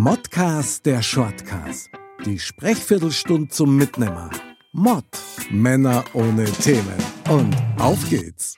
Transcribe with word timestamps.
Modcast 0.00 0.86
der 0.86 1.02
Shortcast. 1.02 1.90
Die 2.24 2.38
Sprechviertelstunde 2.38 3.48
zum 3.48 3.76
Mitnehmer. 3.76 4.30
Mod. 4.72 5.04
Männer 5.50 6.04
ohne 6.12 6.44
Themen. 6.44 6.94
Und 7.28 7.56
auf 7.80 8.08
geht's. 8.08 8.56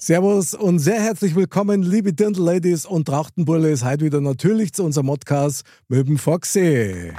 Servus 0.00 0.54
und 0.54 0.80
sehr 0.80 1.00
herzlich 1.00 1.36
willkommen, 1.36 1.84
liebe 1.84 2.12
Dirndl-Ladies 2.12 2.86
und 2.86 3.04
Trachtenbullis. 3.04 3.84
Heute 3.84 4.04
wieder 4.04 4.20
natürlich 4.20 4.72
zu 4.72 4.82
unserem 4.82 5.06
Modcast 5.06 5.62
mit 5.86 6.08
dem 6.08 6.18
Foxy. 6.18 7.12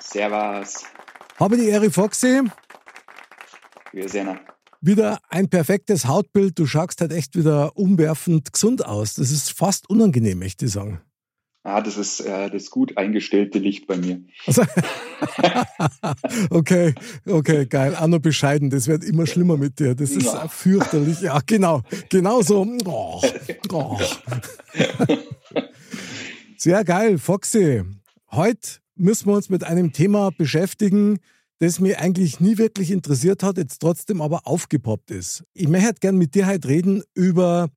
Servus. 0.00 0.84
Habe 1.38 1.58
die 1.58 1.68
Ehre, 1.68 1.90
Foxy. 1.90 2.40
Wir 3.92 4.08
sehen 4.08 4.40
Wieder 4.80 5.18
ein 5.28 5.50
perfektes 5.50 6.06
Hautbild. 6.06 6.58
Du 6.58 6.64
schaust 6.64 7.02
halt 7.02 7.12
echt 7.12 7.36
wieder 7.36 7.76
umwerfend 7.76 8.50
gesund 8.50 8.86
aus. 8.86 9.12
Das 9.12 9.30
ist 9.30 9.52
fast 9.52 9.90
unangenehm, 9.90 10.38
möchte 10.38 10.64
ich 10.64 10.72
sagen. 10.72 11.02
Ah, 11.66 11.80
das 11.80 11.96
ist 11.96 12.20
äh, 12.20 12.50
das 12.50 12.68
gut 12.70 12.98
eingestellte 12.98 13.58
Licht 13.58 13.86
bei 13.86 13.96
mir. 13.96 14.20
Also, 14.46 14.64
okay, 16.50 16.94
okay, 17.26 17.64
geil. 17.64 17.96
Auch 17.96 18.06
noch 18.06 18.18
bescheiden. 18.18 18.68
Das 18.68 18.86
wird 18.86 19.02
immer 19.02 19.26
schlimmer 19.26 19.56
mit 19.56 19.78
dir. 19.80 19.94
Das 19.94 20.10
ist 20.10 20.26
Ja. 20.26 20.46
fürchterlich. 20.46 21.22
Ja, 21.22 21.40
genau. 21.46 21.80
Genau 22.10 22.42
so. 22.42 22.66
Oh, 22.84 23.22
oh. 23.72 23.98
Sehr 26.58 26.84
geil, 26.84 27.16
Foxy. 27.16 27.82
Heute 28.30 28.68
müssen 28.94 29.26
wir 29.28 29.34
uns 29.34 29.48
mit 29.48 29.64
einem 29.64 29.92
Thema 29.92 30.32
beschäftigen, 30.36 31.18
das 31.60 31.80
mir 31.80 31.98
eigentlich 31.98 32.40
nie 32.40 32.58
wirklich 32.58 32.90
interessiert 32.90 33.42
hat, 33.42 33.56
jetzt 33.56 33.78
trotzdem 33.78 34.20
aber 34.20 34.46
aufgepoppt 34.46 35.10
ist. 35.10 35.44
Ich 35.54 35.68
möchte 35.68 35.94
gern 36.00 36.18
mit 36.18 36.34
dir 36.34 36.46
heute 36.46 36.68
reden 36.68 37.02
über 37.14 37.68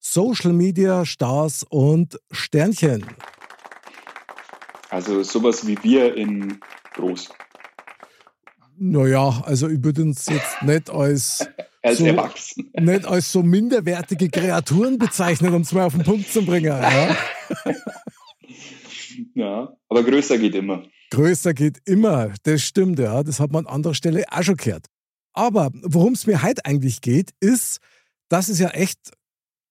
Social 0.00 0.52
Media 0.52 1.04
Stars 1.04 1.64
und 1.68 2.18
Sternchen. 2.30 3.04
Also 4.90 5.22
sowas 5.22 5.66
wie 5.66 5.76
wir 5.82 6.14
in 6.16 6.60
groß. 6.94 7.28
Naja, 8.78 9.42
also 9.44 9.68
ich 9.68 9.82
würde 9.82 10.02
uns 10.02 10.26
jetzt 10.26 10.62
nicht 10.62 10.88
als, 10.90 11.46
Als 11.82 11.98
So. 11.98 12.06
erwachsen. 12.06 12.70
nicht 12.80 13.04
als 13.06 13.30
so 13.30 13.42
minderwertige 13.42 14.28
Kreaturen 14.28 14.98
bezeichnen, 14.98 15.54
um 15.54 15.62
es 15.62 15.72
mal 15.72 15.84
auf 15.84 15.94
den 15.94 16.04
Punkt 16.04 16.30
zu 16.32 16.44
bringen. 16.44 16.66
Ja? 16.66 17.16
Ja, 19.34 19.76
aber 19.88 20.04
größer 20.04 20.38
geht 20.38 20.54
immer. 20.54 20.84
Größer 21.10 21.52
geht 21.54 21.78
immer, 21.86 22.32
das 22.44 22.62
stimmt, 22.62 22.98
ja. 23.00 23.22
Das 23.24 23.40
hat 23.40 23.50
man 23.50 23.66
an 23.66 23.74
anderer 23.74 23.94
Stelle 23.94 24.24
auch 24.30 24.42
schon 24.42 24.56
gehört. 24.56 24.86
Aber 25.32 25.70
worum 25.82 26.12
es 26.12 26.26
mir 26.26 26.42
heute 26.42 26.64
eigentlich 26.64 27.00
geht, 27.00 27.32
ist, 27.40 27.78
dass 28.28 28.48
es 28.48 28.58
ja 28.60 28.68
echt 28.70 28.98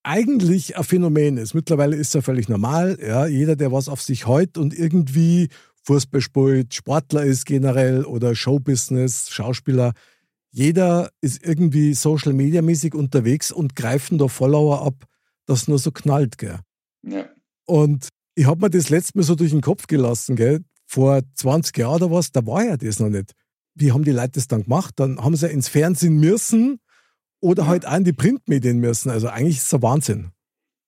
eigentlich 0.07 0.77
ein 0.77 0.83
Phänomen 0.83 1.37
ist. 1.37 1.53
Mittlerweile 1.53 1.95
ist 1.95 2.13
ja 2.15 2.21
völlig 2.21 2.47
normal. 2.47 2.97
Ja. 3.01 3.27
Jeder, 3.27 3.55
der 3.55 3.71
was 3.71 3.89
auf 3.89 4.01
sich 4.01 4.25
häut 4.25 4.57
und 4.57 4.73
irgendwie 4.77 5.49
Fußball 5.83 6.21
spielt, 6.21 6.73
Sportler 6.73 7.23
ist 7.23 7.45
generell 7.45 8.05
oder 8.05 8.33
Showbusiness, 8.35 9.29
Schauspieler, 9.29 9.93
jeder 10.49 11.11
ist 11.21 11.45
irgendwie 11.45 11.93
Social 11.93 12.33
Media 12.33 12.61
mäßig 12.61 12.95
unterwegs 12.95 13.51
und 13.51 13.75
greifen 13.75 14.17
da 14.17 14.27
Follower 14.27 14.81
ab, 14.85 15.05
das 15.45 15.67
nur 15.67 15.77
so 15.77 15.91
knallt, 15.91 16.37
gell. 16.37 16.59
Ja. 17.03 17.25
Und 17.65 18.07
ich 18.35 18.45
habe 18.45 18.61
mir 18.61 18.69
das 18.69 18.89
letzte 18.89 19.17
Mal 19.17 19.23
so 19.23 19.35
durch 19.35 19.51
den 19.51 19.61
Kopf 19.61 19.87
gelassen, 19.87 20.35
gell? 20.35 20.61
Vor 20.85 21.21
20 21.35 21.77
Jahren 21.77 22.01
oder 22.01 22.11
was, 22.11 22.31
da 22.31 22.45
war 22.45 22.65
ja 22.65 22.77
das 22.77 22.99
noch 22.99 23.09
nicht. 23.09 23.33
Wie 23.75 23.91
haben 23.91 24.03
die 24.03 24.11
Leute 24.11 24.31
das 24.33 24.47
dann 24.47 24.63
gemacht? 24.63 24.93
Dann 24.97 25.19
haben 25.19 25.35
sie 25.35 25.47
ins 25.47 25.67
Fernsehen 25.67 26.17
müssen 26.17 26.79
oder 27.41 27.67
halt 27.67 27.85
in 27.85 28.03
die 28.03 28.13
Printmedien 28.13 28.79
müssen. 28.79 29.09
Also 29.09 29.27
eigentlich 29.27 29.57
ist 29.57 29.67
es 29.67 29.73
ein 29.73 29.81
Wahnsinn. 29.81 30.31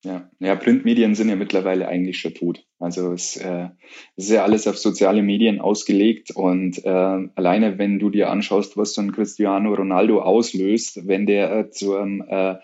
Ja. 0.06 0.30
ja, 0.40 0.56
Printmedien 0.56 1.14
sind 1.14 1.28
ja 1.28 1.36
mittlerweile 1.36 1.88
eigentlich 1.88 2.20
schon 2.20 2.34
tot. 2.34 2.66
Also 2.80 3.12
es, 3.12 3.36
äh, 3.36 3.68
es 4.16 4.26
ist 4.26 4.32
ja 4.32 4.44
alles 4.44 4.66
auf 4.66 4.78
soziale 4.78 5.22
Medien 5.22 5.60
ausgelegt 5.60 6.32
und 6.32 6.86
äh, 6.86 6.90
alleine 6.90 7.78
wenn 7.78 8.00
du 8.00 8.10
dir 8.10 8.30
anschaust, 8.30 8.78
was 8.78 8.94
so 8.94 9.02
ein 9.02 9.12
Cristiano 9.12 9.74
Ronaldo 9.74 10.22
auslöst, 10.22 11.06
wenn 11.06 11.26
der 11.26 11.52
äh, 11.52 11.70
zu 11.70 11.98
einem 11.98 12.24
äh, 12.26 12.56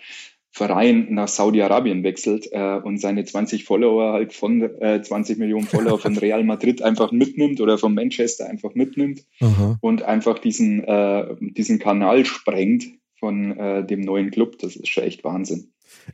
Verein 0.50 1.08
nach 1.10 1.28
Saudi-Arabien 1.28 2.06
wechselt 2.06 2.48
äh, 2.54 2.80
und 2.82 3.00
seine 3.00 3.26
20 3.26 3.66
Follower 3.66 4.14
halt 4.14 4.32
von 4.32 4.62
äh, 4.62 5.02
20 5.02 5.38
Millionen 5.38 5.66
Follower 5.66 6.00
von 6.00 6.18
Real 6.18 6.46
Madrid 6.46 6.82
einfach 6.82 7.12
mitnimmt 7.12 7.60
oder 7.60 7.78
von 7.78 7.94
Manchester 7.94 8.48
einfach 8.48 8.74
mitnimmt 8.76 9.26
Aha. 9.42 9.78
und 9.82 10.04
einfach 10.04 10.40
diesen, 10.40 10.82
äh, 10.86 11.36
diesen 11.42 11.80
Kanal 11.80 12.24
sprengt 12.24 12.86
von 13.20 13.58
äh, 13.58 13.86
dem 13.86 14.02
neuen 14.02 14.32
Club. 14.32 14.58
Das 14.60 14.76
ist 14.76 14.90
schon 14.90 15.04
echt 15.04 15.24
Wahnsinn. 15.24 15.72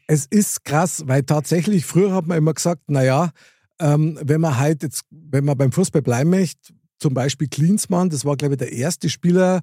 Es 0.08 0.26
ist 0.26 0.64
krass, 0.64 1.04
weil 1.08 1.24
tatsächlich 1.24 1.86
früher 1.86 2.14
hat 2.14 2.28
man 2.28 2.38
immer 2.38 2.54
gesagt, 2.54 2.90
naja, 2.90 3.32
ähm, 3.80 4.18
wenn 4.22 4.42
man 4.42 4.58
halt 4.58 4.84
jetzt, 4.84 5.06
wenn 5.10 5.46
man 5.46 5.58
beim 5.58 5.72
Fußball 5.72 6.02
bleiben 6.02 6.30
möchte, 6.30 6.74
zum 7.00 7.14
Beispiel 7.14 7.48
Klinsmann, 7.48 8.10
das 8.10 8.26
war, 8.26 8.38
glaube 8.38 8.54
ich, 8.54 8.60
der 8.60 8.72
erste 8.72 9.10
Spieler, 9.10 9.62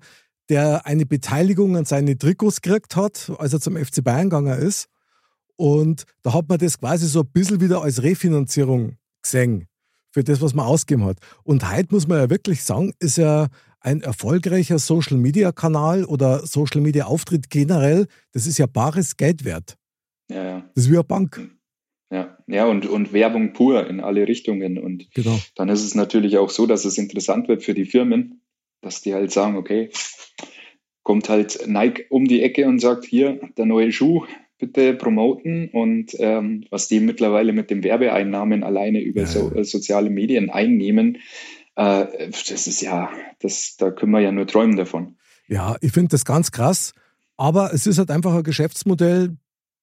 der 0.49 0.87
eine 0.87 1.07
Beteiligung 1.07 1.77
an 1.77 1.85
seine 1.85 2.19
Trikots 2.19 2.61
gekriegt 2.61 2.97
hat, 2.97 3.31
als 3.39 3.53
er 3.53 3.61
zum 3.61 3.77
FC 3.77 4.03
Bayern 4.03 4.31
gegangen 4.31 4.59
ist. 4.59 4.89
Und 5.57 6.05
da 6.23 6.35
hat 6.35 6.49
man 6.49 6.59
das 6.59 6.79
quasi 6.79 7.07
so 7.07 7.21
ein 7.21 7.31
bisschen 7.33 7.61
wieder 7.61 7.83
als 7.83 8.03
Refinanzierung 8.03 8.97
gesehen 9.23 9.69
für 10.11 10.25
das, 10.25 10.41
was 10.41 10.55
man 10.55 10.67
ausgegeben 10.67 11.05
hat. 11.05 11.19
Und 11.45 11.71
heute 11.71 11.95
muss 11.95 12.09
man 12.09 12.19
ja 12.19 12.31
wirklich 12.31 12.63
sagen, 12.63 12.93
ist 12.99 13.19
ja 13.19 13.49
ein 13.81 14.01
erfolgreicher 14.03 14.79
Social-Media-Kanal 14.79 16.05
oder 16.05 16.47
Social-Media-Auftritt 16.47 17.51
generell, 17.51 18.07
das 18.33 18.47
ist 18.47 18.59
ja 18.59 18.67
bares 18.67 19.17
Geld 19.17 19.45
wert. 19.45 19.77
Ja, 20.31 20.45
ja. 20.45 20.71
Das 20.75 20.85
ist 20.85 20.91
wie 20.91 20.97
eine 20.97 21.05
Bank. 21.05 21.51
Ja, 22.11 22.39
ja 22.47 22.67
und, 22.67 22.87
und 22.87 23.13
Werbung 23.13 23.53
pur 23.53 23.87
in 23.87 24.01
alle 24.01 24.27
Richtungen. 24.27 24.79
Und 24.79 25.09
Genau. 25.15 25.39
dann 25.55 25.69
ist 25.69 25.85
es 25.85 25.95
natürlich 25.95 26.39
auch 26.39 26.51
so, 26.51 26.67
dass 26.67 26.85
es 26.85 26.99
interessant 26.99 27.49
wird 27.49 27.63
für 27.63 27.75
die 27.75 27.85
Firmen, 27.85 28.41
dass 28.81 29.03
die 29.03 29.15
halt 29.15 29.31
sagen, 29.31 29.57
okay, 29.57 29.91
kommt 31.03 31.29
halt 31.29 31.67
Nike 31.67 32.07
um 32.11 32.27
die 32.27 32.43
Ecke 32.43 32.67
und 32.67 32.81
sagt, 32.81 33.05
hier, 33.05 33.41
der 33.57 33.67
neue 33.67 33.93
Schuh, 33.93 34.27
bitte 34.59 34.95
promoten. 34.95 35.71
Und 35.71 36.15
ähm, 36.19 36.65
was 36.71 36.89
die 36.89 37.01
mittlerweile 37.01 37.53
mit 37.53 37.71
den 37.71 37.83
Werbeeinnahmen 37.83 38.63
alleine 38.65 39.01
über 39.01 39.27
so, 39.27 39.53
äh, 39.55 39.65
soziale 39.65 40.11
Medien 40.11 40.51
einnehmen, 40.51 41.19
äh, 41.79 42.31
das 42.31 42.67
ist 42.67 42.81
ja, 42.81 43.09
das, 43.39 43.77
da 43.79 43.91
können 43.93 44.13
wir 44.13 44.21
ja 44.21 44.33
nur 44.33 44.47
träumen 44.47 44.77
davon. 44.77 45.17
Ja, 45.47 45.77
ich 45.81 45.93
finde 45.93 46.09
das 46.09 46.25
ganz 46.25 46.51
krass. 46.51 46.93
Aber 47.37 47.73
es 47.73 47.87
ist 47.87 47.99
halt 47.99 48.11
einfach 48.11 48.35
ein 48.35 48.43
Geschäftsmodell, 48.43 49.37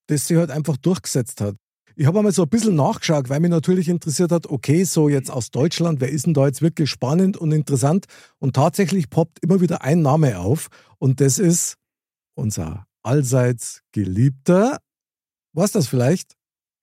das 0.07 0.27
sich 0.27 0.37
halt 0.37 0.51
einfach 0.51 0.75
durchgesetzt 0.75 1.39
hat. 1.39 1.55
Ich 1.95 2.05
habe 2.05 2.19
einmal 2.19 2.33
so 2.33 2.43
ein 2.43 2.49
bisschen 2.49 2.75
nachgeschaut, 2.75 3.29
weil 3.29 3.39
mich 3.39 3.49
natürlich 3.49 3.87
interessiert 3.87 4.33
hat, 4.33 4.47
okay, 4.47 4.83
so 4.83 5.07
jetzt 5.07 5.31
aus 5.31 5.51
Deutschland, 5.51 6.01
wer 6.01 6.09
ist 6.09 6.25
denn 6.25 6.33
da 6.33 6.45
jetzt 6.45 6.61
wirklich 6.61 6.89
spannend 6.89 7.37
und 7.37 7.53
interessant? 7.53 8.07
Und 8.39 8.57
tatsächlich 8.57 9.09
poppt 9.09 9.39
immer 9.41 9.61
wieder 9.61 9.81
ein 9.81 10.01
Name 10.01 10.37
auf 10.39 10.67
und 10.99 11.21
das 11.21 11.39
ist 11.39 11.77
unser 12.33 12.85
allseits 13.03 13.83
geliebter, 13.93 14.79
was 15.53 15.71
das 15.71 15.87
vielleicht? 15.87 16.35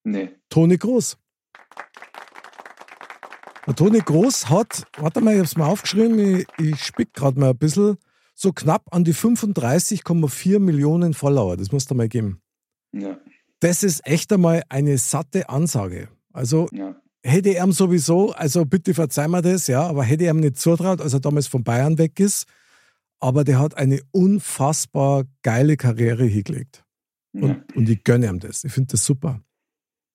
Nee. 0.04 0.30
Toni 0.48 0.78
Groß. 0.78 1.18
Der 3.66 3.76
Toni 3.76 4.00
Groß 4.00 4.48
hat, 4.50 4.86
warte 4.98 5.20
mal, 5.20 5.32
ich 5.32 5.38
habe 5.38 5.46
es 5.46 5.56
mal 5.56 5.68
aufgeschrieben, 5.68 6.18
ich, 6.18 6.46
ich 6.58 6.84
spick 6.84 7.14
gerade 7.14 7.38
mal 7.38 7.50
ein 7.50 7.56
bisschen, 7.58 7.96
so 8.34 8.52
knapp 8.52 8.92
an 8.92 9.04
die 9.04 9.14
35,4 9.14 10.58
Millionen 10.58 11.14
Follower. 11.14 11.56
Das 11.56 11.70
musst 11.70 11.90
du 11.90 11.94
mal 11.94 12.08
geben. 12.08 12.40
Ja, 12.92 13.18
Das 13.60 13.84
ist 13.84 14.04
echt 14.04 14.32
einmal 14.32 14.62
eine 14.68 14.98
satte 14.98 15.48
Ansage. 15.48 16.08
Also 16.32 16.68
ja. 16.72 16.96
hätte 17.22 17.50
er 17.50 17.64
ihm 17.64 17.72
sowieso, 17.72 18.32
also 18.32 18.64
bitte 18.64 18.94
verzeih 18.94 19.28
mir 19.28 19.42
das, 19.42 19.68
ja, 19.68 19.82
aber 19.82 20.02
hätte 20.02 20.24
er 20.24 20.32
ihm 20.32 20.40
nicht 20.40 20.58
zutraut, 20.58 21.00
als 21.00 21.12
er 21.12 21.20
damals 21.20 21.46
von 21.46 21.62
Bayern 21.62 21.98
weg 21.98 22.18
ist. 22.18 22.46
Aber 23.20 23.44
der 23.44 23.60
hat 23.60 23.76
eine 23.76 24.00
unfassbar 24.10 25.24
geile 25.42 25.76
Karriere 25.76 26.24
hingelegt. 26.24 26.84
ja. 27.32 27.42
Und, 27.42 27.76
und 27.76 27.88
ich 27.88 28.02
gönne 28.02 28.26
ihm 28.26 28.40
das. 28.40 28.64
Ich 28.64 28.72
finde 28.72 28.88
das 28.92 29.06
super. 29.06 29.40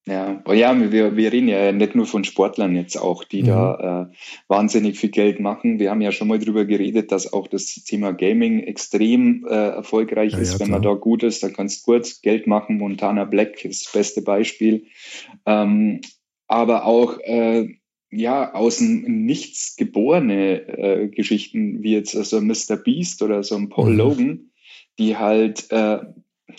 Ja, 0.07 0.42
oh 0.45 0.54
ja, 0.54 0.74
wir, 0.92 1.18
wir 1.18 1.33
reden 1.33 1.50
ja 1.50 1.71
nicht 1.74 1.94
nur 1.94 2.06
von 2.06 2.24
Sportlern 2.24 2.75
jetzt 2.77 2.95
auch, 2.95 3.25
die 3.25 3.44
mhm. 3.44 3.48
da 3.48 4.09
äh, 4.09 4.15
wahnsinnig 4.48 4.98
viel 4.98 5.09
Geld 5.09 5.42
machen. 5.42 5.80
Wir 5.80 5.92
haben 5.92 6.00
ja 6.00 6.13
schon 6.13 6.30
mal 6.30 6.39
drüber 6.39 6.63
geredet, 6.63 7.12
dass 7.12 7.33
auch 7.33 7.48
das 7.48 7.65
Thema 7.74 8.13
Gaming 8.13 8.62
extrem 8.62 9.45
äh, 9.45 9.54
erfolgreich 9.54 10.31
ja, 10.31 10.39
ist. 10.39 10.54
Ja, 10.54 10.59
Wenn 10.62 10.71
man 10.71 10.81
da 10.81 10.94
gut 10.94 11.24
ist, 11.24 11.44
dann 11.44 11.51
kannst 11.51 11.81
du 11.81 11.92
kurz 11.92 12.21
Geld 12.21 12.48
machen. 12.48 12.77
Montana 12.77 13.25
Black 13.25 13.65
ist 13.65 13.86
das 13.86 13.92
beste 13.92 14.21
Beispiel. 14.21 14.86
Ähm, 15.45 16.00
aber 16.48 16.86
auch 16.86 17.19
äh, 17.19 17.68
ja 18.09 18.54
aus 18.54 18.77
dem 18.77 19.25
Nichts 19.25 19.75
geborene 19.75 20.68
äh, 20.69 21.07
Geschichten 21.09 21.83
wie 21.83 21.92
jetzt 21.92 22.12
so 22.12 22.19
also 22.19 22.42
Mr. 22.42 22.77
Beast 22.77 23.21
oder 23.21 23.44
so 23.44 23.57
ein 23.57 23.68
Paul 23.68 23.92
mhm. 23.92 23.98
Logan, 23.98 24.51
die 24.98 25.18
halt 25.18 25.69
äh, 25.71 26.00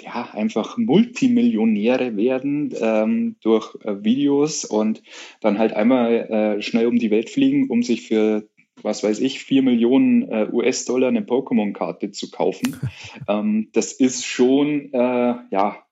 ja, 0.02 0.30
einfach 0.32 0.76
Multimillionäre 0.76 2.16
werden 2.16 2.74
ähm, 2.80 3.36
durch 3.40 3.74
äh, 3.84 4.04
Videos 4.04 4.64
und 4.64 5.02
dann 5.40 5.58
halt 5.58 5.72
einmal 5.72 6.58
äh, 6.58 6.62
schnell 6.62 6.86
um 6.86 6.98
die 6.98 7.10
Welt 7.10 7.30
fliegen, 7.30 7.68
um 7.68 7.82
sich 7.82 8.02
für 8.02 8.48
was 8.82 9.02
weiß 9.02 9.20
ich, 9.20 9.40
vier 9.40 9.62
Millionen 9.62 10.30
äh, 10.30 10.48
US-Dollar 10.52 11.08
eine 11.08 11.22
Pokémon-Karte 11.22 12.12
zu 12.12 12.30
kaufen. 12.30 12.76
ähm, 13.28 13.70
das 13.72 13.92
ist 13.92 14.24
schon, 14.24 14.92
äh, 14.92 15.34
ja, 15.50 15.84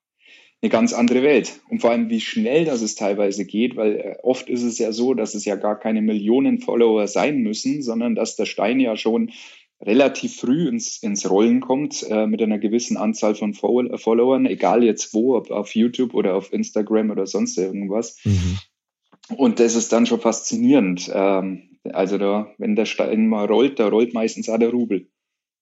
eine 0.62 0.70
ganz 0.70 0.92
andere 0.94 1.22
Welt. 1.22 1.60
Und 1.69 1.81
vor 1.81 1.90
allem, 1.90 2.08
wie 2.08 2.20
schnell 2.20 2.64
das 2.64 2.81
es 2.81 2.94
teilweise 2.94 3.44
geht, 3.44 3.76
weil 3.76 3.96
äh, 3.96 4.16
oft 4.22 4.49
ist 4.49 4.62
es 4.62 4.78
ja 4.78 4.90
so, 4.90 5.14
dass 5.14 5.34
es 5.34 5.44
ja 5.44 5.56
gar 5.56 5.78
keine 5.78 6.00
Millionen 6.00 6.60
Follower 6.60 7.06
sein 7.06 7.38
müssen, 7.38 7.82
sondern 7.82 8.14
dass 8.14 8.37
der 8.37 8.46
Stein 8.46 8.81
ja 8.81 8.96
schon 8.96 9.31
relativ 9.81 10.37
früh 10.37 10.69
ins, 10.69 11.02
ins 11.02 11.28
Rollen 11.28 11.61
kommt 11.61 12.02
äh, 12.08 12.26
mit 12.26 12.43
einer 12.43 12.58
gewissen 12.58 12.96
Anzahl 12.96 13.34
von 13.34 13.55
Followern, 13.55 14.46
egal 14.46 14.82
jetzt 14.82 15.12
wo, 15.12 15.37
ob 15.37 15.50
auf 15.50 15.75
YouTube 15.75 16.14
oder 16.14 16.34
auf 16.34 16.52
Instagram 16.52 17.11
oder 17.11 17.26
sonst 17.26 17.58
irgendwas. 17.58 18.19
Mhm. 18.25 18.58
Und 19.37 19.61
das 19.61 19.75
ist 19.75 19.93
dann 19.93 20.06
schon 20.06 20.20
faszinierend. 20.20 21.11
Ähm, 21.12 21.78
also 21.84 22.19
da, 22.19 22.49
wenn 22.58 22.76
der 22.76 22.87
Stein 22.87 23.28
mal 23.28 23.46
rollt, 23.46 23.78
da 23.78 23.88
rollt 23.88 24.14
meistens 24.14 24.49
auch 24.49 24.58
der 24.58 24.70
Rubel. 24.70 25.08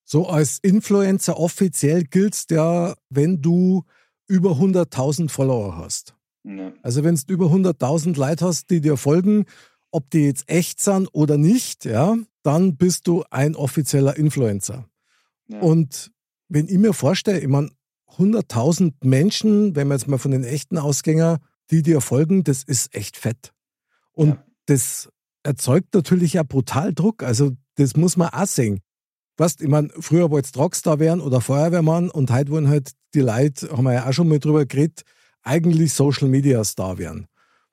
So 0.04 0.26
als 0.26 0.58
Influencer 0.58 1.38
offiziell 1.38 2.04
gilt's 2.04 2.46
ja, 2.50 2.94
wenn 3.08 3.40
du 3.40 3.84
über 4.26 4.52
100.000 4.52 5.30
Follower 5.30 5.76
hast. 5.76 6.14
Ja. 6.44 6.72
Also 6.82 7.04
wenn 7.04 7.14
du 7.14 7.32
über 7.32 7.46
100.000 7.46 8.18
Leute 8.18 8.44
hast, 8.44 8.70
die 8.70 8.80
dir 8.80 8.96
folgen, 8.96 9.46
ob 9.90 10.10
die 10.10 10.24
jetzt 10.26 10.48
echt 10.48 10.80
sind 10.80 11.08
oder 11.12 11.38
nicht, 11.38 11.84
ja, 11.84 12.16
dann 12.44 12.76
bist 12.76 13.08
du 13.08 13.24
ein 13.30 13.56
offizieller 13.56 14.16
Influencer. 14.16 14.86
Ja. 15.48 15.60
Und 15.60 16.12
wenn 16.48 16.68
ich 16.68 16.78
mir 16.78 16.92
vorstelle, 16.92 17.40
ich 17.40 17.48
meine, 17.48 17.70
100.000 18.16 18.92
Menschen, 19.02 19.74
wenn 19.74 19.88
wir 19.88 19.94
jetzt 19.94 20.06
mal 20.06 20.18
von 20.18 20.30
den 20.30 20.44
echten 20.44 20.78
Ausgänger, 20.78 21.40
die 21.70 21.82
dir 21.82 22.00
folgen, 22.00 22.44
das 22.44 22.62
ist 22.62 22.94
echt 22.94 23.16
fett. 23.16 23.52
Und 24.12 24.28
ja. 24.28 24.44
das 24.66 25.08
erzeugt 25.42 25.94
natürlich 25.94 26.34
ja 26.34 26.42
brutal 26.42 26.94
Druck. 26.94 27.22
Also 27.22 27.52
das 27.74 27.96
muss 27.96 28.16
man 28.16 28.28
auch 28.28 28.46
sehen. 28.46 28.80
Weißt, 29.36 29.62
ich 29.62 29.68
meine, 29.68 29.88
früher 29.98 30.30
wolltest 30.30 30.54
du 30.54 30.60
Rockstar 30.60 31.00
werden 31.00 31.20
oder 31.20 31.40
Feuerwehrmann 31.40 32.08
und 32.10 32.30
heute 32.30 32.52
wollen 32.52 32.68
halt 32.68 32.92
die 33.14 33.20
Leute, 33.20 33.70
haben 33.70 33.84
wir 33.84 33.94
ja 33.94 34.08
auch 34.08 34.12
schon 34.12 34.28
mal 34.28 34.38
drüber 34.38 34.64
geredet, 34.64 35.02
eigentlich 35.42 35.92
Social 35.92 36.28
Media 36.28 36.62
Star 36.62 36.98
werden. 36.98 37.26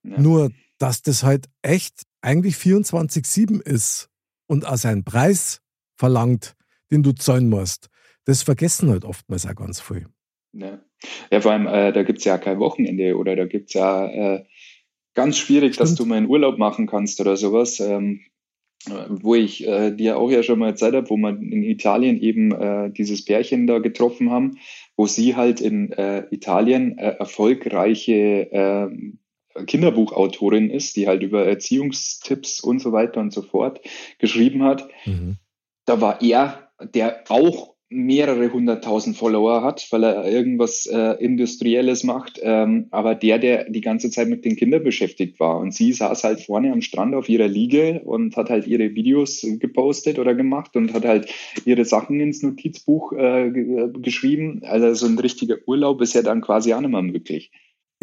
Ja. 0.03 0.19
Nur, 0.19 0.51
dass 0.79 1.03
das 1.03 1.23
halt 1.23 1.45
echt 1.61 2.03
eigentlich 2.21 2.55
24-7 2.55 3.61
ist 3.61 4.10
und 4.51 4.67
auch 4.67 4.75
seinen 4.75 5.05
Preis 5.05 5.61
verlangt, 5.95 6.55
den 6.91 7.03
du 7.03 7.13
zahlen 7.13 7.47
musst. 7.47 7.89
Das 8.25 8.43
vergessen 8.43 8.89
halt 8.89 9.05
oftmals 9.05 9.45
auch 9.45 9.55
ganz 9.55 9.79
viel. 9.79 10.07
Ja, 10.51 10.81
ja 11.31 11.39
vor 11.39 11.53
allem, 11.53 11.67
äh, 11.67 11.93
da 11.93 12.03
gibt 12.03 12.19
es 12.19 12.25
ja 12.25 12.37
kein 12.37 12.59
Wochenende 12.59 13.15
oder 13.15 13.37
da 13.37 13.45
gibt 13.45 13.69
es 13.69 13.75
ja 13.75 14.07
äh, 14.07 14.43
ganz 15.13 15.37
schwierig, 15.37 15.75
Stimmt. 15.75 15.89
dass 15.89 15.95
du 15.95 16.05
mal 16.05 16.17
einen 16.17 16.27
Urlaub 16.27 16.57
machen 16.57 16.85
kannst 16.85 17.21
oder 17.21 17.37
sowas. 17.37 17.79
Ähm, 17.79 18.25
wo 19.09 19.35
ich 19.35 19.67
äh, 19.67 19.91
dir 19.91 20.17
auch 20.17 20.31
ja 20.31 20.41
schon 20.41 20.57
mal 20.57 20.69
erzählt 20.69 20.95
habe, 20.95 21.09
wo 21.11 21.15
wir 21.15 21.29
in 21.29 21.61
Italien 21.61 22.19
eben 22.19 22.51
äh, 22.51 22.91
dieses 22.91 23.23
Pärchen 23.23 23.67
da 23.67 23.77
getroffen 23.77 24.31
haben, 24.31 24.57
wo 24.97 25.05
sie 25.05 25.35
halt 25.35 25.61
in 25.61 25.91
äh, 25.91 26.25
Italien 26.31 26.97
äh, 26.97 27.11
erfolgreiche 27.19 28.49
ähm, 28.51 29.19
Kinderbuchautorin 29.65 30.69
ist, 30.69 30.95
die 30.95 31.07
halt 31.07 31.23
über 31.23 31.45
Erziehungstipps 31.45 32.61
und 32.61 32.79
so 32.79 32.91
weiter 32.91 33.19
und 33.19 33.33
so 33.33 33.41
fort 33.41 33.81
geschrieben 34.19 34.63
hat. 34.63 34.87
Mhm. 35.05 35.37
Da 35.85 36.01
war 36.01 36.21
er, 36.21 36.69
der 36.93 37.23
auch 37.29 37.71
mehrere 37.91 38.53
hunderttausend 38.53 39.17
Follower 39.17 39.63
hat, 39.63 39.85
weil 39.91 40.05
er 40.05 40.25
irgendwas 40.25 40.85
äh, 40.85 41.21
Industrielles 41.23 42.05
macht, 42.05 42.39
ähm, 42.41 42.87
aber 42.89 43.15
der, 43.15 43.37
der 43.37 43.69
die 43.69 43.81
ganze 43.81 44.09
Zeit 44.09 44.29
mit 44.29 44.45
den 44.45 44.55
Kindern 44.55 44.81
beschäftigt 44.83 45.41
war. 45.41 45.59
Und 45.59 45.73
sie 45.73 45.91
saß 45.91 46.23
halt 46.23 46.39
vorne 46.39 46.71
am 46.71 46.81
Strand 46.81 47.13
auf 47.15 47.27
ihrer 47.27 47.49
Liege 47.49 48.01
und 48.05 48.37
hat 48.37 48.49
halt 48.49 48.65
ihre 48.65 48.95
Videos 48.95 49.45
gepostet 49.59 50.19
oder 50.19 50.35
gemacht 50.35 50.77
und 50.77 50.93
hat 50.93 51.03
halt 51.03 51.33
ihre 51.65 51.83
Sachen 51.83 52.21
ins 52.21 52.41
Notizbuch 52.41 53.11
äh, 53.11 53.51
geschrieben. 54.01 54.61
Also 54.63 54.93
so 54.93 55.07
ein 55.07 55.19
richtiger 55.19 55.57
Urlaub 55.65 56.01
ist 56.01 56.13
ja 56.13 56.21
dann 56.21 56.39
quasi 56.39 56.73
auch 56.73 56.79
nicht 56.79 56.91
mehr 56.91 57.01
möglich. 57.01 57.51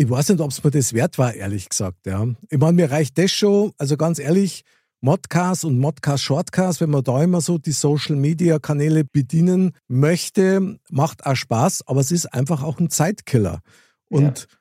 Ich 0.00 0.08
weiß 0.08 0.28
nicht, 0.28 0.40
ob 0.40 0.52
es 0.52 0.62
mir 0.62 0.70
das 0.70 0.92
wert 0.92 1.18
war, 1.18 1.34
ehrlich 1.34 1.68
gesagt. 1.68 2.06
Ja. 2.06 2.24
Ich 2.50 2.58
meine, 2.58 2.74
mir 2.74 2.88
reicht 2.88 3.18
das 3.18 3.32
schon, 3.32 3.72
also 3.78 3.96
ganz 3.96 4.20
ehrlich, 4.20 4.62
Modcast 5.00 5.64
und 5.64 5.80
Modcast 5.80 6.22
Shortcast, 6.22 6.80
wenn 6.80 6.90
man 6.90 7.02
da 7.02 7.20
immer 7.20 7.40
so 7.40 7.58
die 7.58 7.72
Social 7.72 8.14
Media 8.14 8.60
Kanäle 8.60 9.02
bedienen 9.02 9.72
möchte, 9.88 10.78
macht 10.88 11.26
auch 11.26 11.34
Spaß, 11.34 11.82
aber 11.88 12.00
es 12.00 12.12
ist 12.12 12.26
einfach 12.26 12.62
auch 12.62 12.78
ein 12.78 12.90
Zeitkiller. 12.90 13.60
Und 14.08 14.46
ja. 14.48 14.56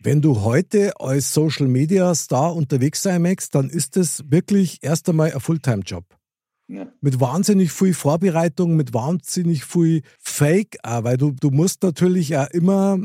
wenn 0.00 0.22
du 0.22 0.42
heute 0.42 0.98
als 0.98 1.32
Social 1.32 1.68
Media 1.68 2.12
Star 2.16 2.56
unterwegs 2.56 3.02
sein 3.02 3.22
möchtest, 3.22 3.54
dann 3.54 3.70
ist 3.70 3.96
es 3.96 4.24
wirklich 4.28 4.78
erst 4.82 5.08
einmal 5.08 5.32
ein 5.32 5.40
Fulltime-Job. 5.40 6.04
Ja. 6.66 6.88
Mit 7.00 7.20
wahnsinnig 7.20 7.70
viel 7.70 7.94
Vorbereitung, 7.94 8.74
mit 8.74 8.92
wahnsinnig 8.92 9.64
viel 9.64 10.02
Fake, 10.18 10.78
auch, 10.82 11.04
weil 11.04 11.16
du, 11.16 11.30
du 11.30 11.50
musst 11.50 11.84
natürlich 11.84 12.36
auch 12.36 12.50
immer 12.50 12.98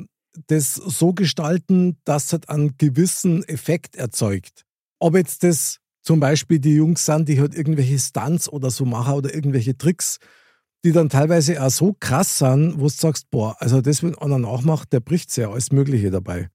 das 0.47 0.75
so 0.75 1.13
gestalten, 1.13 1.97
dass 2.05 2.33
es 2.33 2.47
einen 2.49 2.77
gewissen 2.77 3.43
Effekt 3.43 3.95
erzeugt. 3.95 4.65
Ob 4.99 5.15
jetzt 5.15 5.43
das 5.43 5.79
zum 6.01 6.19
Beispiel 6.19 6.59
die 6.59 6.75
Jungs 6.75 7.05
sind, 7.05 7.29
die 7.29 7.39
halt 7.39 7.55
irgendwelche 7.55 7.97
Stunts 7.97 8.49
oder 8.49 8.69
so 8.69 8.85
machen 8.85 9.13
oder 9.13 9.33
irgendwelche 9.33 9.77
Tricks, 9.77 10.19
die 10.83 10.91
dann 10.91 11.09
teilweise 11.09 11.63
auch 11.63 11.69
so 11.69 11.95
krass 11.97 12.39
sind, 12.39 12.75
wo 12.77 12.83
du 12.83 12.89
sagst, 12.89 13.29
boah, 13.31 13.55
also 13.59 13.81
das, 13.81 14.03
wenn 14.03 14.17
einer 14.17 14.37
nachmacht, 14.37 14.91
der 14.91 14.99
bricht 14.99 15.35
ja 15.37 15.49
alles 15.49 15.71
Mögliche 15.71 16.11
dabei. 16.11 16.49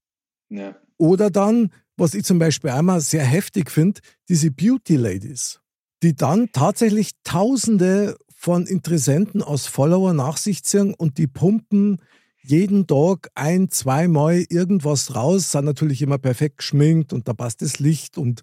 Ja. 0.49 0.75
Oder 0.97 1.31
dann, 1.31 1.71
was 1.97 2.13
ich 2.13 2.23
zum 2.23 2.37
Beispiel 2.37 2.69
einmal 2.69 3.01
sehr 3.01 3.23
heftig 3.23 3.71
finde, 3.71 4.01
diese 4.27 4.51
Beauty 4.51 4.97
Ladies, 4.97 5.59
die 6.03 6.15
dann 6.15 6.51
tatsächlich 6.51 7.11
Tausende 7.23 8.17
von 8.35 8.67
Interessenten 8.67 9.41
aus 9.41 9.65
Follower 9.65 10.13
nach 10.13 10.37
sich 10.37 10.63
ziehen 10.63 10.93
und 10.93 11.17
die 11.17 11.27
pumpen 11.27 12.01
jeden 12.41 12.87
Tag 12.87 13.29
ein, 13.35 13.69
zweimal 13.69 14.45
irgendwas 14.49 15.15
raus, 15.15 15.51
sind 15.51 15.65
natürlich 15.65 16.01
immer 16.01 16.17
perfekt 16.17 16.57
geschminkt 16.57 17.13
und 17.13 17.27
da 17.27 17.33
passt 17.33 17.61
das 17.61 17.79
Licht 17.79 18.17
und 18.17 18.41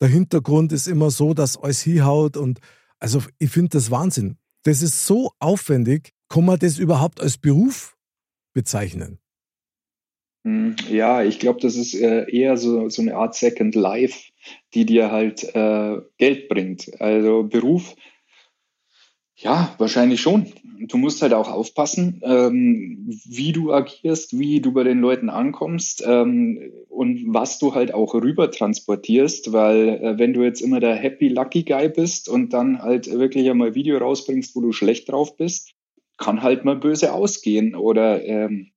der 0.00 0.08
Hintergrund 0.08 0.72
ist 0.72 0.86
immer 0.86 1.10
so, 1.10 1.34
dass 1.34 1.56
alles 1.56 1.82
hinhaut 1.82 2.36
und 2.36 2.60
also 2.98 3.22
ich 3.38 3.50
finde 3.50 3.70
das 3.70 3.90
Wahnsinn. 3.90 4.38
Das 4.64 4.82
ist 4.82 5.06
so 5.06 5.32
aufwendig. 5.38 6.12
Kann 6.28 6.46
man 6.46 6.58
das 6.58 6.78
überhaupt 6.78 7.20
als 7.20 7.36
Beruf 7.36 7.96
bezeichnen? 8.54 9.18
Hm, 10.44 10.76
ja, 10.90 11.22
ich 11.22 11.38
glaube, 11.38 11.60
das 11.60 11.76
ist 11.76 11.94
äh, 11.94 12.24
eher 12.30 12.56
so, 12.56 12.88
so 12.88 13.02
eine 13.02 13.16
Art 13.16 13.34
Second 13.34 13.74
Life, 13.74 14.30
die 14.74 14.84
dir 14.84 15.10
halt 15.10 15.42
äh, 15.54 16.00
Geld 16.18 16.48
bringt. 16.48 17.00
Also 17.00 17.44
Beruf 17.44 17.94
ja, 19.44 19.74
wahrscheinlich 19.76 20.22
schon. 20.22 20.46
Du 20.88 20.96
musst 20.96 21.20
halt 21.20 21.34
auch 21.34 21.50
aufpassen, 21.50 22.22
ähm, 22.24 23.04
wie 23.26 23.52
du 23.52 23.72
agierst, 23.72 24.38
wie 24.38 24.60
du 24.60 24.72
bei 24.72 24.84
den 24.84 25.00
Leuten 25.00 25.28
ankommst 25.28 26.02
ähm, 26.06 26.72
und 26.88 27.26
was 27.26 27.58
du 27.58 27.74
halt 27.74 27.92
auch 27.92 28.14
rüber 28.14 28.50
transportierst, 28.50 29.52
weil 29.52 29.88
äh, 29.88 30.18
wenn 30.18 30.32
du 30.32 30.42
jetzt 30.42 30.62
immer 30.62 30.80
der 30.80 30.96
Happy 30.96 31.28
Lucky 31.28 31.62
Guy 31.62 31.90
bist 31.90 32.28
und 32.28 32.54
dann 32.54 32.82
halt 32.82 33.12
wirklich 33.12 33.48
einmal 33.50 33.74
Video 33.74 33.98
rausbringst, 33.98 34.56
wo 34.56 34.62
du 34.62 34.72
schlecht 34.72 35.12
drauf 35.12 35.36
bist, 35.36 35.74
kann 36.16 36.42
halt 36.42 36.64
mal 36.64 36.76
böse 36.76 37.12
ausgehen 37.12 37.74
oder 37.74 38.24
ähm, 38.24 38.70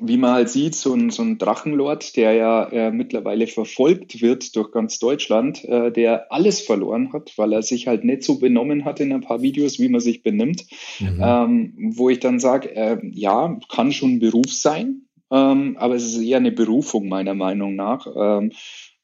wie 0.00 0.16
man 0.16 0.32
halt 0.32 0.48
sieht, 0.48 0.74
so 0.74 0.94
ein, 0.94 1.10
so 1.10 1.22
ein 1.22 1.38
Drachenlord, 1.38 2.16
der 2.16 2.32
ja 2.32 2.64
äh, 2.64 2.90
mittlerweile 2.90 3.46
verfolgt 3.46 4.22
wird 4.22 4.56
durch 4.56 4.72
ganz 4.72 4.98
Deutschland, 4.98 5.64
äh, 5.64 5.92
der 5.92 6.32
alles 6.32 6.60
verloren 6.60 7.12
hat, 7.12 7.32
weil 7.36 7.52
er 7.52 7.62
sich 7.62 7.86
halt 7.86 8.04
nicht 8.04 8.22
so 8.22 8.38
benommen 8.38 8.84
hat 8.84 9.00
in 9.00 9.12
ein 9.12 9.20
paar 9.20 9.42
Videos, 9.42 9.78
wie 9.78 9.88
man 9.88 10.00
sich 10.00 10.22
benimmt, 10.22 10.66
mhm. 10.98 11.20
ähm, 11.22 11.92
wo 11.94 12.08
ich 12.08 12.20
dann 12.20 12.40
sage, 12.40 12.74
äh, 12.74 12.98
ja, 13.10 13.58
kann 13.70 13.92
schon 13.92 14.14
ein 14.14 14.18
Beruf 14.20 14.52
sein, 14.52 15.02
ähm, 15.30 15.76
aber 15.78 15.94
es 15.94 16.04
ist 16.04 16.22
eher 16.22 16.38
eine 16.38 16.52
Berufung 16.52 17.08
meiner 17.08 17.34
Meinung 17.34 17.74
nach. 17.74 18.06
Ähm, 18.16 18.52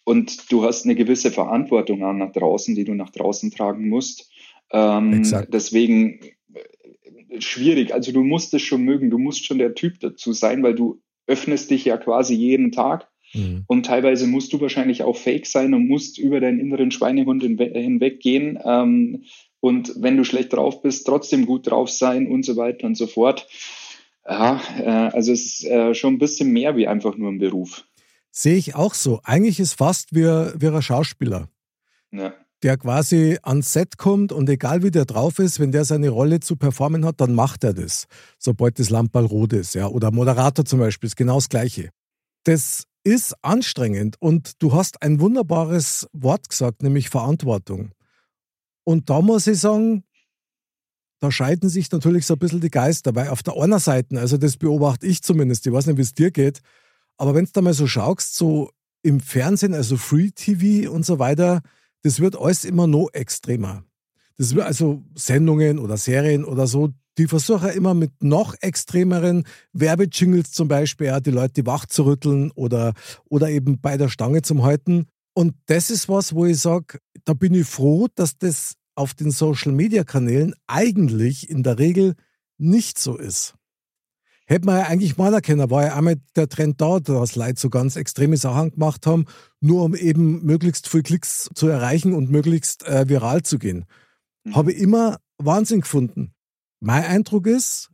und 0.04 0.50
du 0.50 0.64
hast 0.64 0.87
eine 0.87 0.95
gewisse 0.95 1.30
Verantwortung 1.30 2.02
an 2.02 2.16
nach 2.16 2.33
draußen, 2.33 2.75
die 2.75 2.85
du 2.85 2.95
nach 2.95 3.11
draußen 3.11 3.50
tragen 3.50 3.90
musst. 3.90 4.30
Ähm, 4.71 5.23
deswegen 5.52 6.21
schwierig. 7.38 7.94
Also 7.94 8.12
du 8.12 8.23
musst 8.23 8.54
es 8.54 8.62
schon 8.62 8.82
mögen, 8.82 9.11
du 9.11 9.18
musst 9.18 9.44
schon 9.44 9.58
der 9.58 9.75
Typ 9.75 10.00
dazu 10.00 10.32
sein, 10.32 10.62
weil 10.62 10.75
du 10.75 11.00
öffnest 11.26 11.70
dich 11.70 11.85
ja 11.85 11.97
quasi 11.97 12.35
jeden 12.35 12.73
Tag 12.73 13.08
Mhm. 13.35 13.64
Und 13.66 13.87
teilweise 13.87 14.26
musst 14.26 14.52
du 14.52 14.61
wahrscheinlich 14.61 15.02
auch 15.02 15.16
fake 15.16 15.47
sein 15.47 15.75
und 15.75 15.87
musst 15.87 16.18
über 16.18 16.40
deinen 16.40 16.61
inneren 16.61 16.90
Schweinehund 16.90 17.42
hinweggehen. 17.42 18.58
Ähm, 18.64 19.25
und 19.61 19.92
wenn 19.97 20.16
du 20.16 20.25
schlecht 20.25 20.52
drauf 20.52 20.82
bist, 20.82 21.06
trotzdem 21.06 21.47
gut 21.47 21.70
drauf 21.70 21.90
sein 21.90 22.28
und 22.28 22.44
so 22.44 22.56
weiter 22.56 22.87
und 22.87 22.97
so 22.97 23.06
fort. 23.06 23.49
Ja, 24.26 24.61
äh, 24.78 25.14
also 25.14 25.32
es 25.32 25.44
ist 25.44 25.64
äh, 25.64 25.94
schon 25.94 26.14
ein 26.14 26.18
bisschen 26.18 26.52
mehr 26.52 26.76
wie 26.76 26.87
einfach 26.87 27.16
nur 27.16 27.30
ein 27.30 27.38
Beruf. 27.38 27.85
Sehe 28.30 28.56
ich 28.56 28.75
auch 28.75 28.94
so. 28.94 29.20
Eigentlich 29.25 29.58
ist 29.58 29.75
fast 29.75 30.14
wie, 30.14 30.25
wie 30.25 30.68
ein 30.68 30.82
Schauspieler. 30.82 31.49
Ja. 32.12 32.35
Der 32.62 32.77
quasi 32.77 33.38
ans 33.43 33.73
Set 33.73 33.99
kommt 33.99 34.33
und 34.33 34.49
egal 34.49 34.83
wie 34.83 34.91
der 34.91 35.05
drauf 35.05 35.38
ist, 35.38 35.61
wenn 35.61 35.71
der 35.71 35.85
seine 35.85 36.09
Rolle 36.09 36.41
zu 36.41 36.57
performen 36.57 37.05
hat, 37.05 37.21
dann 37.21 37.35
macht 37.35 37.62
er 37.62 37.73
das, 37.73 38.07
sobald 38.38 38.79
das 38.79 38.91
Lamperl 38.91 39.27
rot 39.27 39.53
ist. 39.53 39.75
Ja. 39.75 39.87
Oder 39.87 40.11
Moderator 40.11 40.65
zum 40.65 40.81
Beispiel 40.81 41.07
ist 41.07 41.17
genau 41.17 41.37
das 41.37 41.49
Gleiche. 41.49 41.91
Das 42.45 42.85
ist 43.05 43.35
anstrengend 43.43 44.17
und 44.21 44.61
du 44.61 44.75
hast 44.75 45.03
ein 45.03 45.21
wunderbares 45.21 46.09
Wort 46.12 46.49
gesagt, 46.49 46.83
nämlich 46.83 47.11
Verantwortung. 47.11 47.93
Und 48.85 49.09
da 49.09 49.21
muss 49.21 49.47
ich 49.47 49.61
sagen, 49.61 50.05
da 51.21 51.31
scheiden 51.31 51.69
sich 51.69 51.91
natürlich 51.91 52.27
so 52.27 52.35
ein 52.35 52.38
bisschen 52.38 52.61
die 52.61 52.71
Geister, 52.71 53.15
weil 53.15 53.29
auf 53.29 53.43
der 53.43 53.57
einen 53.57 53.79
Seite, 53.79 54.19
also 54.19 54.37
das 54.37 54.57
beobachte 54.57 55.07
ich 55.07 55.23
zumindest, 55.23 55.67
ich 55.67 55.73
weiß 55.73 55.87
nicht, 55.87 55.97
wie 55.97 56.03
es 56.03 56.15
dir 56.15 56.31
geht, 56.31 56.61
aber 57.17 57.35
wenn 57.35 57.45
du 57.45 57.50
da 57.53 57.61
mal 57.61 57.75
so 57.75 57.87
schaust, 57.87 58.37
so 58.37 58.71
im 59.03 59.21
Fernsehen, 59.21 59.75
also 59.75 59.97
Free 59.97 60.31
TV 60.31 60.91
und 60.91 61.05
so 61.05 61.19
weiter, 61.19 61.62
das 62.02 62.21
wird 62.21 62.37
alles 62.38 62.64
immer 62.64 62.87
noch 62.87 63.09
extremer. 63.12 63.85
Das 64.37 64.55
wird 64.55 64.67
also 64.67 65.02
Sendungen 65.14 65.78
oder 65.78 65.97
Serien 65.97 66.45
oder 66.45 66.67
so, 66.67 66.90
die 67.19 67.26
versuchen 67.26 67.71
immer 67.71 67.95
mit 67.95 68.23
noch 68.23 68.55
extremeren 68.61 69.45
Werbejingles 69.73 70.52
zum 70.52 70.69
Beispiel, 70.69 71.21
die 71.21 71.33
Leute 71.33 71.67
wach 71.67 71.87
zu 71.87 72.05
rütteln 72.05 72.52
oder, 72.52 72.95
oder 73.28 73.50
eben 73.50 73.81
bei 73.81 73.97
der 73.97 74.09
Stange 74.09 74.43
zum 74.43 74.62
halten. 74.62 75.07
Und 75.35 75.55
das 75.67 75.90
ist 75.90 76.09
was, 76.09 76.35
wo 76.35 76.47
ich 76.47 76.59
sage, 76.59 77.00
da 77.25 77.35
bin 77.35 77.55
ich 77.55 77.67
froh, 77.67 78.07
dass 78.14 78.38
das 78.38 78.75
auf 78.95 79.14
den 79.14 79.33
Social 79.33 79.73
Media 79.73 80.05
Kanälen 80.05 80.55
eigentlich 80.69 81.50
in 81.50 81.64
der 81.64 81.78
Regel 81.78 82.14
nicht 82.57 82.99
so 82.99 83.17
ist. 83.17 83.58
Hätte 84.50 84.64
man 84.64 84.78
ja 84.78 84.87
eigentlich 84.87 85.19
mal 85.19 85.35
erkennen, 85.35 85.71
war 85.71 85.85
ja 85.85 85.95
einmal 85.95 86.17
der 86.35 86.49
Trend 86.49 86.81
da, 86.81 87.00
dass 87.00 87.37
Leute 87.37 87.61
so 87.61 87.69
ganz 87.69 87.97
extreme 87.97 88.38
Sachen 88.38 88.71
gemacht 88.71 89.07
haben, 89.07 89.26
nur 89.61 89.85
um 89.85 89.95
eben 89.95 90.43
möglichst 90.43 90.88
viel 90.88 91.02
Klicks 91.02 91.50
zu 91.55 91.69
erreichen 91.69 92.14
und 92.14 92.31
möglichst 92.31 92.83
äh, 92.87 93.07
viral 93.07 93.43
zu 93.43 93.59
gehen. 93.59 93.85
Mhm. 94.45 94.57
Habe 94.57 94.73
immer 94.73 95.19
Wahnsinn 95.37 95.83
gefunden. 95.83 96.33
Mein 96.81 97.05
Eindruck 97.05 97.47
ist, 97.47 97.90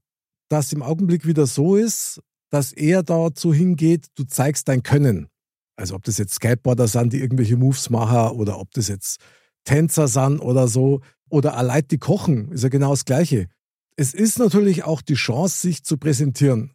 dass 0.49 0.73
im 0.73 0.83
Augenblick 0.83 1.27
wieder 1.27 1.47
so 1.47 1.75
ist, 1.75 2.21
dass 2.51 2.71
er 2.71 3.03
dazu 3.03 3.53
hingeht, 3.53 4.07
du 4.15 4.23
zeigst 4.23 4.69
dein 4.69 4.85
Können. 4.85 5.27
Also 5.75 5.97
ob 5.97 6.05
das 6.05 6.19
jetzt 6.19 6.35
Skateboarder 6.35 6.87
sind, 6.87 7.13
die 7.13 7.21
irgendwelche 7.21 7.57
Moves 7.57 7.91
machen 7.91 8.39
oder 8.39 8.61
ob 8.61 8.71
das 8.71 8.87
jetzt 8.87 9.19
Tänzer 9.65 10.07
sind 10.07 10.39
oder 10.39 10.69
so 10.69 11.01
oder 11.29 11.57
allein 11.57 11.89
die 11.91 11.99
kochen, 11.99 12.53
ist 12.53 12.63
ja 12.63 12.69
genau 12.69 12.91
das 12.91 13.05
Gleiche. 13.05 13.49
Es 13.97 14.15
ist 14.15 14.39
natürlich 14.39 14.85
auch 14.85 15.03
die 15.03 15.15
Chance, 15.15 15.61
sich 15.61 15.85
zu 15.85 15.99
präsentieren. 15.99 16.73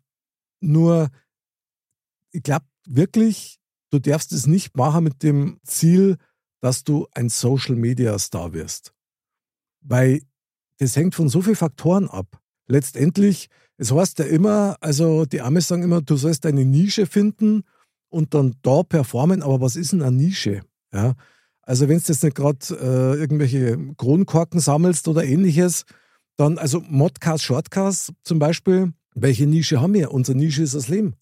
Nur, 0.61 1.09
ich 2.31 2.43
glaube 2.43 2.65
wirklich, 2.85 3.59
du 3.91 3.99
darfst 3.99 4.31
es 4.31 4.47
nicht 4.47 4.77
machen 4.77 5.03
mit 5.03 5.23
dem 5.23 5.59
Ziel, 5.63 6.17
dass 6.61 6.83
du 6.83 7.07
ein 7.11 7.29
Social 7.29 7.75
Media 7.75 8.17
Star 8.19 8.53
wirst. 8.53 8.93
Weil 9.81 10.21
das 10.77 10.95
hängt 10.95 11.15
von 11.15 11.29
so 11.29 11.41
vielen 11.41 11.55
Faktoren 11.55 12.09
ab. 12.09 12.41
Letztendlich, 12.67 13.49
es 13.77 13.91
heißt 13.91 14.19
ja 14.19 14.25
immer, 14.25 14.77
also 14.79 15.25
die 15.25 15.41
Amis 15.41 15.67
sagen 15.67 15.83
immer, 15.83 16.01
du 16.01 16.15
sollst 16.15 16.45
deine 16.45 16.65
Nische 16.65 17.05
finden 17.05 17.63
und 18.09 18.33
dann 18.33 18.55
da 18.61 18.83
performen, 18.83 19.41
aber 19.41 19.61
was 19.61 19.75
ist 19.75 19.91
denn 19.91 20.01
eine 20.01 20.15
Nische? 20.15 20.61
Ja? 20.93 21.15
Also 21.61 21.87
wenn 21.87 21.99
du 21.99 22.03
jetzt 22.05 22.23
nicht 22.23 22.35
gerade 22.35 22.59
äh, 22.71 23.19
irgendwelche 23.19 23.77
Kronkorken 23.95 24.59
sammelst 24.59 25.07
oder 25.07 25.23
ähnliches, 25.23 25.85
dann, 26.39 26.57
also 26.57 26.81
Modcast, 26.87 27.43
Shortcast 27.43 28.13
zum 28.23 28.39
Beispiel, 28.39 28.93
welche 29.13 29.45
Nische 29.45 29.81
haben 29.81 29.93
wir? 29.93 30.11
Unsere 30.11 30.37
Nische 30.37 30.63
ist 30.63 30.73
das 30.73 30.87
Leben. 30.87 31.15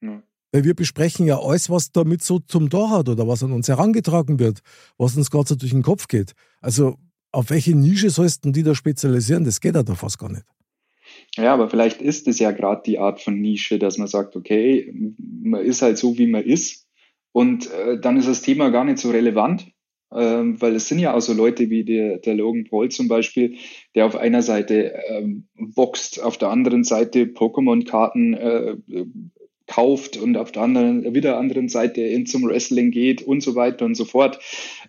Ja. 0.00 0.22
Weil 0.50 0.64
wir 0.64 0.74
besprechen 0.74 1.26
ja 1.26 1.38
alles, 1.38 1.68
was 1.68 1.92
damit 1.92 2.22
so 2.22 2.38
zum 2.38 2.70
Tor 2.70 2.90
hat 2.90 3.10
oder 3.10 3.28
was 3.28 3.42
an 3.42 3.52
uns 3.52 3.68
herangetragen 3.68 4.38
wird, 4.38 4.60
was 4.96 5.14
uns 5.16 5.30
gerade 5.30 5.48
so 5.48 5.56
durch 5.56 5.72
den 5.72 5.82
Kopf 5.82 6.08
geht. 6.08 6.32
Also 6.62 6.96
auf 7.32 7.50
welche 7.50 7.76
Nische 7.76 8.08
sollst 8.08 8.46
du 8.46 8.50
die 8.50 8.62
da 8.62 8.74
spezialisieren? 8.74 9.44
Das 9.44 9.60
geht 9.60 9.74
ja 9.74 9.82
da 9.82 9.94
fast 9.94 10.18
gar 10.18 10.30
nicht. 10.30 10.46
Ja, 11.34 11.52
aber 11.52 11.68
vielleicht 11.68 12.00
ist 12.00 12.26
es 12.26 12.38
ja 12.38 12.50
gerade 12.50 12.82
die 12.86 12.98
Art 12.98 13.20
von 13.20 13.38
Nische, 13.38 13.78
dass 13.78 13.98
man 13.98 14.08
sagt, 14.08 14.36
okay, 14.36 14.90
man 15.18 15.60
ist 15.60 15.82
halt 15.82 15.98
so, 15.98 16.16
wie 16.16 16.28
man 16.28 16.42
ist. 16.42 16.86
Und 17.32 17.70
äh, 17.70 18.00
dann 18.00 18.16
ist 18.16 18.26
das 18.26 18.40
Thema 18.40 18.70
gar 18.70 18.84
nicht 18.84 18.98
so 18.98 19.10
relevant, 19.10 19.70
ähm, 20.16 20.60
weil 20.60 20.74
es 20.74 20.88
sind 20.88 20.98
ja 20.98 21.14
auch 21.14 21.20
so 21.20 21.32
Leute 21.32 21.70
wie 21.70 21.84
der, 21.84 22.18
der 22.18 22.34
Logan 22.34 22.64
Paul 22.64 22.88
zum 22.90 23.08
Beispiel, 23.08 23.56
der 23.94 24.06
auf 24.06 24.16
einer 24.16 24.42
Seite 24.42 24.94
ähm, 25.08 25.46
boxt, 25.54 26.22
auf 26.22 26.38
der 26.38 26.48
anderen 26.48 26.84
Seite 26.84 27.24
Pokémon-Karten 27.24 28.34
äh, 28.34 28.76
kauft 29.66 30.16
und 30.16 30.36
auf 30.36 30.52
der 30.52 30.62
anderen, 30.62 31.14
wieder 31.14 31.38
anderen 31.38 31.68
Seite 31.68 32.00
in 32.00 32.26
zum 32.26 32.44
Wrestling 32.44 32.90
geht 32.90 33.22
und 33.22 33.42
so 33.42 33.54
weiter 33.54 33.84
und 33.84 33.96
so 33.96 34.04
fort. 34.04 34.38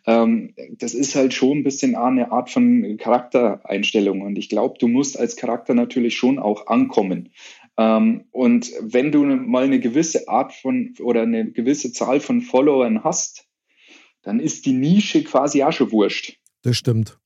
Ähm, 0.05 0.53
das 0.77 0.93
ist 0.93 1.15
halt 1.15 1.33
schon 1.33 1.59
ein 1.59 1.63
bisschen 1.63 1.95
eine 1.95 2.31
Art 2.31 2.49
von 2.49 2.97
Charaktereinstellung. 2.97 4.21
Und 4.21 4.37
ich 4.37 4.49
glaube, 4.49 4.77
du 4.79 4.87
musst 4.87 5.19
als 5.19 5.35
Charakter 5.35 5.73
natürlich 5.73 6.15
schon 6.15 6.39
auch 6.39 6.67
ankommen. 6.67 7.29
Ähm, 7.77 8.25
und 8.31 8.71
wenn 8.81 9.11
du 9.11 9.23
mal 9.23 9.63
eine 9.63 9.79
gewisse 9.79 10.27
Art 10.27 10.53
von 10.53 10.93
oder 10.99 11.23
eine 11.23 11.51
gewisse 11.51 11.91
Zahl 11.91 12.19
von 12.19 12.41
Followern 12.41 13.03
hast, 13.03 13.46
dann 14.23 14.39
ist 14.39 14.65
die 14.65 14.73
Nische 14.73 15.23
quasi 15.23 15.63
auch 15.63 15.71
schon 15.71 15.91
wurscht. 15.91 16.37
Das 16.63 16.77
stimmt 16.77 17.17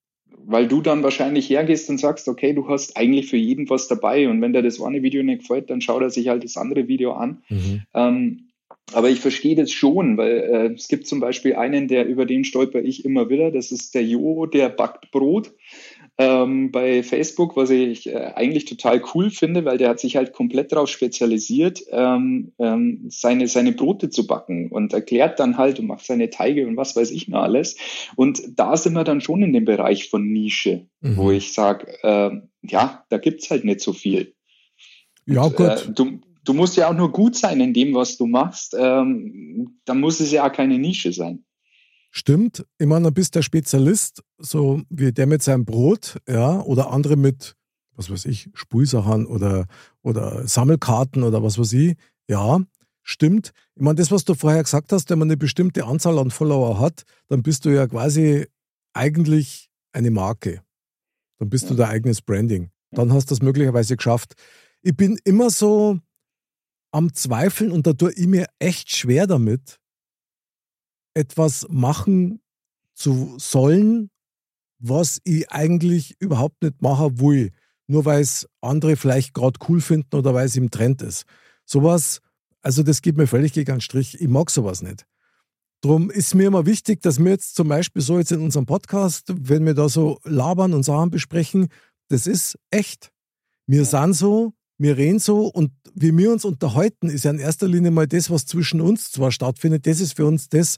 weil 0.46 0.68
du 0.68 0.82
dann 0.82 1.04
wahrscheinlich 1.04 1.50
hergehst 1.50 1.90
und 1.90 2.00
sagst, 2.00 2.28
okay, 2.28 2.54
du 2.54 2.68
hast 2.68 2.98
eigentlich 2.98 3.30
für 3.30 3.38
jeden 3.38 3.70
was 3.70 3.88
dabei 3.88 4.28
und 4.28 4.42
wenn 4.42 4.54
dir 4.54 4.62
das 4.62 4.82
eine 4.82 5.04
Video 5.04 5.24
nicht 5.24 5.42
gefällt, 5.42 5.70
dann 5.70 5.82
schaut 5.82 6.02
er 6.02 6.10
sich 6.10 6.28
halt 6.28 6.44
das 6.44 6.58
andere 6.58 6.88
Video 6.88 7.14
an. 7.14 7.44
Mhm. 7.50 7.84
Ähm, 7.94 8.48
aber 8.94 9.10
ich 9.10 9.20
verstehe 9.20 9.56
das 9.56 9.72
schon, 9.72 10.18
weil 10.18 10.38
äh, 10.38 10.74
es 10.74 10.88
gibt 10.88 11.08
zum 11.08 11.20
Beispiel 11.20 11.56
einen, 11.56 11.88
der 11.88 12.06
über 12.06 12.26
den 12.26 12.44
stolper 12.44 12.82
ich 12.82 13.06
immer 13.06 13.30
wieder, 13.30 13.52
das 13.52 13.72
ist 13.72 13.96
der 13.96 14.04
Jo, 14.04 14.46
der 14.46 14.70
backt 14.70 15.12
Brot 15.12 15.54
ähm, 16.22 16.72
bei 16.72 17.02
Facebook, 17.02 17.58
was 17.58 17.72
ich 17.72 18.08
äh, 18.08 18.34
eigentlich 18.36 18.66
total 18.66 19.02
cool 19.16 19.32
finde, 19.32 19.66
weil 19.66 19.80
der 19.80 19.90
hat 19.90 20.00
sich 20.00 20.18
halt 20.18 20.34
komplett 20.34 20.72
darauf 20.72 20.88
spezialisiert, 20.88 21.82
ähm, 21.90 22.52
ähm, 22.60 23.06
seine, 23.10 23.48
seine 23.48 23.72
Brote 23.72 24.12
zu 24.12 24.28
backen 24.28 24.70
und 24.70 24.94
erklärt 24.94 25.40
dann 25.40 25.58
halt 25.58 25.80
und 25.80 25.88
macht 25.88 26.06
seine 26.06 26.30
Teige 26.30 26.68
und 26.68 26.78
was 26.78 26.96
weiß 26.96 27.10
ich 27.10 27.28
noch 27.28 27.42
alles. 27.42 27.76
Und 28.16 28.44
da 28.56 28.78
sind 28.78 28.94
wir 28.94 29.04
dann 29.04 29.22
schon 29.22 29.42
in 29.42 29.52
dem 29.52 29.66
Bereich 29.66 30.10
von 30.10 30.32
Nische, 30.32 30.86
mhm. 31.02 31.18
wo 31.18 31.32
ich 31.32 31.54
sage, 31.54 31.88
äh, 32.04 32.30
ja, 32.62 33.04
da 33.10 33.18
gibt's 33.18 33.50
halt 33.50 33.66
nicht 33.66 33.82
so 33.82 33.92
viel. 33.92 34.36
Ja, 35.26 35.44
und, 35.44 35.56
gut. 35.56 35.68
Äh, 35.68 35.92
du, 35.92 36.20
du 36.44 36.54
musst 36.54 36.78
ja 36.78 36.88
auch 36.88 36.96
nur 36.96 37.12
gut 37.12 37.36
sein 37.36 37.60
in 37.62 37.74
dem, 37.74 37.96
was 37.96 38.18
du 38.18 38.28
machst. 38.28 38.76
Ähm, 38.78 39.80
dann 39.86 40.00
muss 40.00 40.20
es 40.20 40.32
ja 40.32 40.48
auch 40.48 40.54
keine 40.54 40.78
Nische 40.78 41.14
sein. 41.14 41.46
Stimmt. 42.12 42.66
Ich 42.78 42.88
meine, 42.88 43.06
dann 43.06 43.14
bist 43.14 43.36
der 43.36 43.42
Spezialist, 43.42 44.22
so 44.38 44.82
wie 44.90 45.14
der 45.14 45.28
mit 45.28 45.42
seinem 45.42 45.64
Brot, 45.64 46.18
ja, 46.28 46.60
oder 46.60 46.92
andere 46.92 47.16
mit, 47.16 47.56
was 47.96 48.12
weiß 48.12 48.26
ich, 48.26 48.50
Spulsachen 48.54 49.26
oder, 49.26 49.66
oder 50.02 50.46
Sammelkarten 50.46 51.24
oder 51.24 51.42
was 51.42 51.58
weiß 51.58 51.72
ich. 51.74 51.96
Ja, 52.28 52.60
stimmt. 53.02 53.54
Ich 53.76 53.82
meine, 53.82 53.96
das, 53.96 54.12
was 54.12 54.26
du 54.26 54.36
vorher 54.36 54.62
gesagt 54.62 54.92
hast, 54.92 55.10
wenn 55.10 55.20
man 55.20 55.30
eine 55.30 55.38
bestimmte 55.38 55.86
Anzahl 55.86 56.20
an 56.20 56.32
Follower 56.32 56.80
hat, 56.80 57.04
dann 57.28 57.44
bist 57.44 57.64
du 57.64 57.70
ja 57.70 57.88
quasi 57.88 58.46
eigentlich 58.94 59.70
eine 59.94 60.12
Marke. 60.12 60.62
Dann 61.40 61.50
bist 61.50 61.66
ja. 61.66 61.70
du 61.70 61.76
dein 61.76 61.90
eigenes 61.92 62.22
Branding. 62.22 62.72
Dann 62.92 63.14
hast 63.14 63.32
du 63.32 63.36
das 63.36 63.42
möglicherweise 63.42 63.96
geschafft. 63.96 64.34
Ich 64.82 64.98
bin 64.98 65.18
immer 65.24 65.50
so 65.50 65.98
am 66.92 67.14
Zweifeln 67.14 67.72
und 67.72 67.88
da 67.88 67.94
tue 67.94 68.12
ich 68.14 68.28
mir 68.28 68.48
echt 68.60 68.94
schwer 68.94 69.28
damit, 69.28 69.80
etwas 71.14 71.68
machen 71.70 72.42
zu 72.94 73.36
sollen, 73.38 74.10
was 74.80 75.20
ich 75.24 75.52
eigentlich 75.52 76.16
überhaupt 76.20 76.62
nicht 76.62 76.82
machen 76.82 77.20
will. 77.20 77.52
Nur 77.88 78.06
weil 78.06 78.22
es 78.22 78.48
andere 78.62 78.96
vielleicht 78.96 79.34
gerade 79.34 79.60
cool 79.68 79.82
finden 79.82 80.16
oder 80.16 80.34
weil 80.34 80.46
es 80.46 80.56
im 80.56 80.72
Trend 80.72 81.02
ist. 81.02 81.26
Sowas, 81.66 82.22
also 82.62 82.84
das 82.84 83.02
geht 83.02 83.18
mir 83.18 83.28
völlig 83.28 83.54
gegen 83.54 83.76
den 83.76 83.82
Strich. 83.82 84.20
Ich 84.20 84.28
mag 84.28 84.50
sowas 84.50 84.82
nicht. 84.82 85.06
Darum 85.82 86.12
ist 86.12 86.36
mir 86.36 86.48
immer 86.48 86.66
wichtig, 86.66 87.02
dass 87.02 87.20
wir 87.20 87.32
jetzt 87.32 87.56
zum 87.56 87.68
Beispiel 87.68 88.02
so 88.02 88.20
jetzt 88.20 88.32
in 88.32 88.42
unserem 88.42 88.68
Podcast, 88.68 89.34
wenn 89.36 89.66
wir 89.66 89.74
da 89.74 89.90
so 89.90 90.20
labern 90.24 90.74
und 90.74 90.84
Sachen 90.84 91.10
besprechen, 91.10 91.70
das 92.08 92.28
ist 92.28 92.58
echt. 92.70 93.12
Wir 93.66 93.86
sind 93.86 94.14
so, 94.14 94.54
wir 94.78 94.98
reden 94.98 95.20
so 95.20 95.48
und 95.48 95.72
wie 95.96 96.16
wir 96.16 96.32
uns 96.32 96.46
unterhalten, 96.46 97.10
ist 97.10 97.26
ja 97.26 97.32
in 97.32 97.40
erster 97.40 97.68
Linie 97.68 97.92
mal 97.92 98.08
das, 98.08 98.30
was 98.30 98.46
zwischen 98.46 98.80
uns 98.80 99.12
zwar 99.12 99.32
stattfindet, 99.32 99.88
das 99.88 100.02
ist 100.02 100.16
für 100.16 100.26
uns 100.26 100.50
das, 100.50 100.78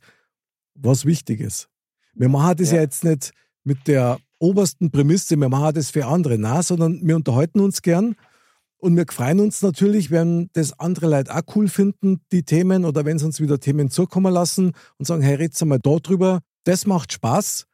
was 0.76 1.06
wichtig 1.06 1.40
ist. 1.40 1.70
Wir 2.14 2.30
machen 2.30 2.58
das 2.58 2.70
ja, 2.72 2.78
ja 2.78 2.82
jetzt 2.84 3.04
nicht 3.04 3.32
mit 3.64 3.88
der 3.88 4.20
obersten 4.40 4.92
Prämisse, 4.92 5.40
wir 5.40 5.50
machen 5.50 5.74
das 5.74 5.92
für 5.92 6.06
andere, 6.06 6.38
na, 6.38 6.62
sondern 6.62 7.00
wir 7.02 7.16
unterhalten 7.16 7.60
uns 7.60 7.82
gern 7.82 8.16
Und 8.84 8.98
wir 8.98 9.06
freuen 9.10 9.40
uns 9.40 9.62
natürlich, 9.62 10.12
wenn 10.12 10.50
das 10.52 10.78
andere 10.78 11.08
Leute 11.08 11.34
auch 11.34 11.56
cool 11.56 11.70
finden, 11.70 12.20
die 12.34 12.44
Themen, 12.44 12.84
oder 12.84 13.06
wenn 13.06 13.18
sie 13.18 13.26
uns 13.26 13.40
wieder 13.40 13.58
Themen 13.58 13.90
zukommen 13.90 14.34
lassen 14.34 14.74
und 14.98 15.06
sagen, 15.06 15.22
hey, 15.22 15.36
red's 15.36 15.64
mal 15.64 15.80
da 15.80 15.96
drüber. 16.00 16.42
Das 16.66 16.86
macht 16.86 17.14
Spaß, 17.14 17.66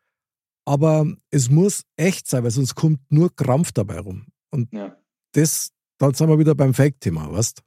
aber 0.65 1.07
es 1.31 1.49
muss 1.49 1.81
echt 1.95 2.27
sein, 2.27 2.43
weil 2.43 2.51
sonst 2.51 2.75
kommt 2.75 2.99
nur 3.09 3.35
Krampf 3.35 3.71
dabei 3.71 3.97
rum. 3.97 4.27
Und 4.51 4.71
ja. 4.71 4.95
das, 5.31 5.71
dann 5.97 6.13
sind 6.13 6.29
wir 6.29 6.37
wieder 6.37 6.53
beim 6.53 6.75
Fake-Thema, 6.75 7.31
weißt 7.31 7.63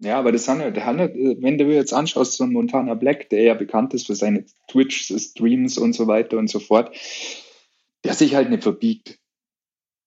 ja, 0.00 0.18
aber 0.18 0.30
das 0.30 0.46
handelt, 0.46 0.84
handelt, 0.84 1.14
wenn 1.42 1.58
du 1.58 1.64
jetzt 1.66 1.92
anschaust, 1.92 2.34
so 2.34 2.44
ein 2.44 2.52
Montana 2.52 2.94
Black, 2.94 3.30
der 3.30 3.42
ja 3.42 3.54
bekannt 3.54 3.94
ist 3.94 4.06
für 4.06 4.14
seine 4.14 4.44
Twitch-Streams 4.68 5.78
und 5.78 5.92
so 5.92 6.06
weiter 6.06 6.38
und 6.38 6.48
so 6.48 6.60
fort, 6.60 6.96
der 8.04 8.14
sich 8.14 8.34
halt 8.34 8.50
nicht 8.50 8.62
verbiegt. 8.62 9.18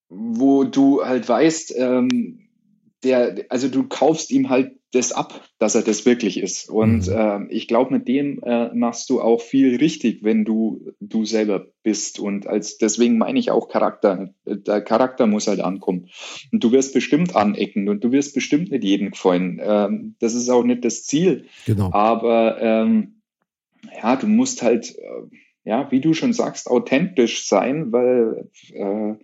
Wo 0.08 0.64
du 0.64 1.06
halt 1.06 1.28
weißt, 1.28 1.76
ähm, 1.78 2.41
der, 3.04 3.46
also 3.50 3.68
du 3.68 3.88
kaufst 3.88 4.32
ihm 4.32 4.50
halt 4.50 4.74
das 4.92 5.14
ab, 5.14 5.48
dass 5.58 5.76
er 5.76 5.84
das 5.84 6.06
wirklich 6.06 6.38
ist. 6.38 6.70
Und 6.70 7.08
mhm. 7.08 7.14
äh, 7.14 7.46
ich 7.50 7.68
glaube, 7.68 7.94
mit 7.94 8.08
dem 8.08 8.42
äh, 8.44 8.74
machst 8.74 9.10
du 9.10 9.22
auch 9.22 9.42
viel 9.42 9.78
richtig, 9.78 10.24
wenn 10.24 10.44
du 10.44 10.92
du 11.00 11.24
selber 11.26 11.68
bist. 11.82 12.20
Und 12.20 12.46
als 12.46 12.78
deswegen 12.78 13.18
meine 13.18 13.40
ich 13.40 13.52
auch 13.52 13.70
Charakter. 13.70 14.34
Der 14.46 14.82
Charakter 14.82 15.28
muss 15.28 15.48
halt 15.48 15.62
ankommen. 15.62 16.10
Und 16.52 16.64
du 16.64 16.72
wirst 16.72 16.94
bestimmt 16.94 17.36
anecken 17.36 17.88
und 17.88 18.04
du 18.04 18.12
wirst 18.12 18.34
bestimmt 18.34 18.72
nicht 18.72 18.84
jedem 18.84 19.12
gefallen. 19.12 19.62
Ähm, 19.64 20.16
das 20.20 20.34
ist 20.34 20.50
auch 20.50 20.64
nicht 20.64 20.84
das 20.84 21.06
Ziel. 21.06 21.46
Genau. 21.66 21.92
Aber 21.94 22.62
ähm, 22.62 23.22
ja, 23.96 24.18
du 24.18 24.28
musst 24.28 24.62
halt, 24.62 24.96
äh, 24.98 25.38
ja, 25.64 25.90
wie 25.92 26.02
du 26.02 26.14
schon 26.14 26.34
sagst, 26.34 26.70
authentisch 26.70 27.48
sein, 27.48 27.94
weil 27.94 28.50
äh, 28.74 29.16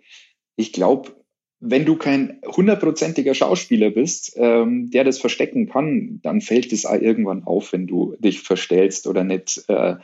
ich 0.56 0.72
glaube, 0.72 1.17
wenn 1.60 1.86
du 1.86 1.96
kein 1.96 2.40
hundertprozentiger 2.46 3.34
Schauspieler 3.34 3.90
bist, 3.90 4.34
ähm, 4.36 4.90
der 4.92 5.04
das 5.04 5.18
verstecken 5.18 5.70
kann, 5.70 6.20
dann 6.22 6.42
fällt 6.42 6.72
es 6.72 6.84
irgendwann 6.84 7.44
auf, 7.44 7.74
wenn 7.74 7.88
du 7.88 8.16
dich 8.20 8.42
verstellst 8.42 9.08
oder 9.08 9.24
nicht 9.24 9.64
äh, 9.68 9.96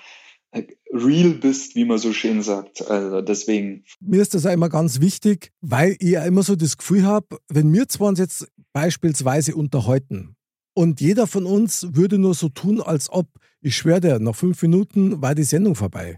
real 0.92 1.32
bist, 1.32 1.76
wie 1.76 1.86
man 1.86 1.98
so 1.98 2.14
schön 2.14 2.42
sagt. 2.42 2.88
Also 2.90 3.22
deswegen. 3.22 3.84
Mir 4.00 4.22
ist 4.22 4.34
das 4.34 4.46
auch 4.46 4.54
immer 4.54 4.70
ganz 4.70 5.02
wichtig, 5.02 5.52
weil 5.62 5.96
ich 6.00 6.12
ja 6.12 6.26
immer 6.26 6.44
so 6.44 6.56
das 6.56 6.78
Gefühl 6.78 7.04
habe, 7.04 7.38
wenn 7.50 7.74
wir 7.74 7.88
zwar 7.88 8.10
uns 8.10 8.20
jetzt 8.20 8.48
beispielsweise 8.72 9.56
unterhalten 9.56 10.36
und 10.76 11.02
jeder 11.02 11.28
von 11.28 11.46
uns 11.46 11.88
würde 11.92 12.18
nur 12.18 12.34
so 12.34 12.50
tun, 12.50 12.82
als 12.82 13.10
ob, 13.10 13.28
ich 13.62 13.76
schwöre 13.76 14.02
dir, 14.02 14.20
nach 14.20 14.36
fünf 14.36 14.62
Minuten 14.62 15.22
war 15.22 15.36
die 15.36 15.44
Sendung 15.44 15.76
vorbei. 15.76 16.18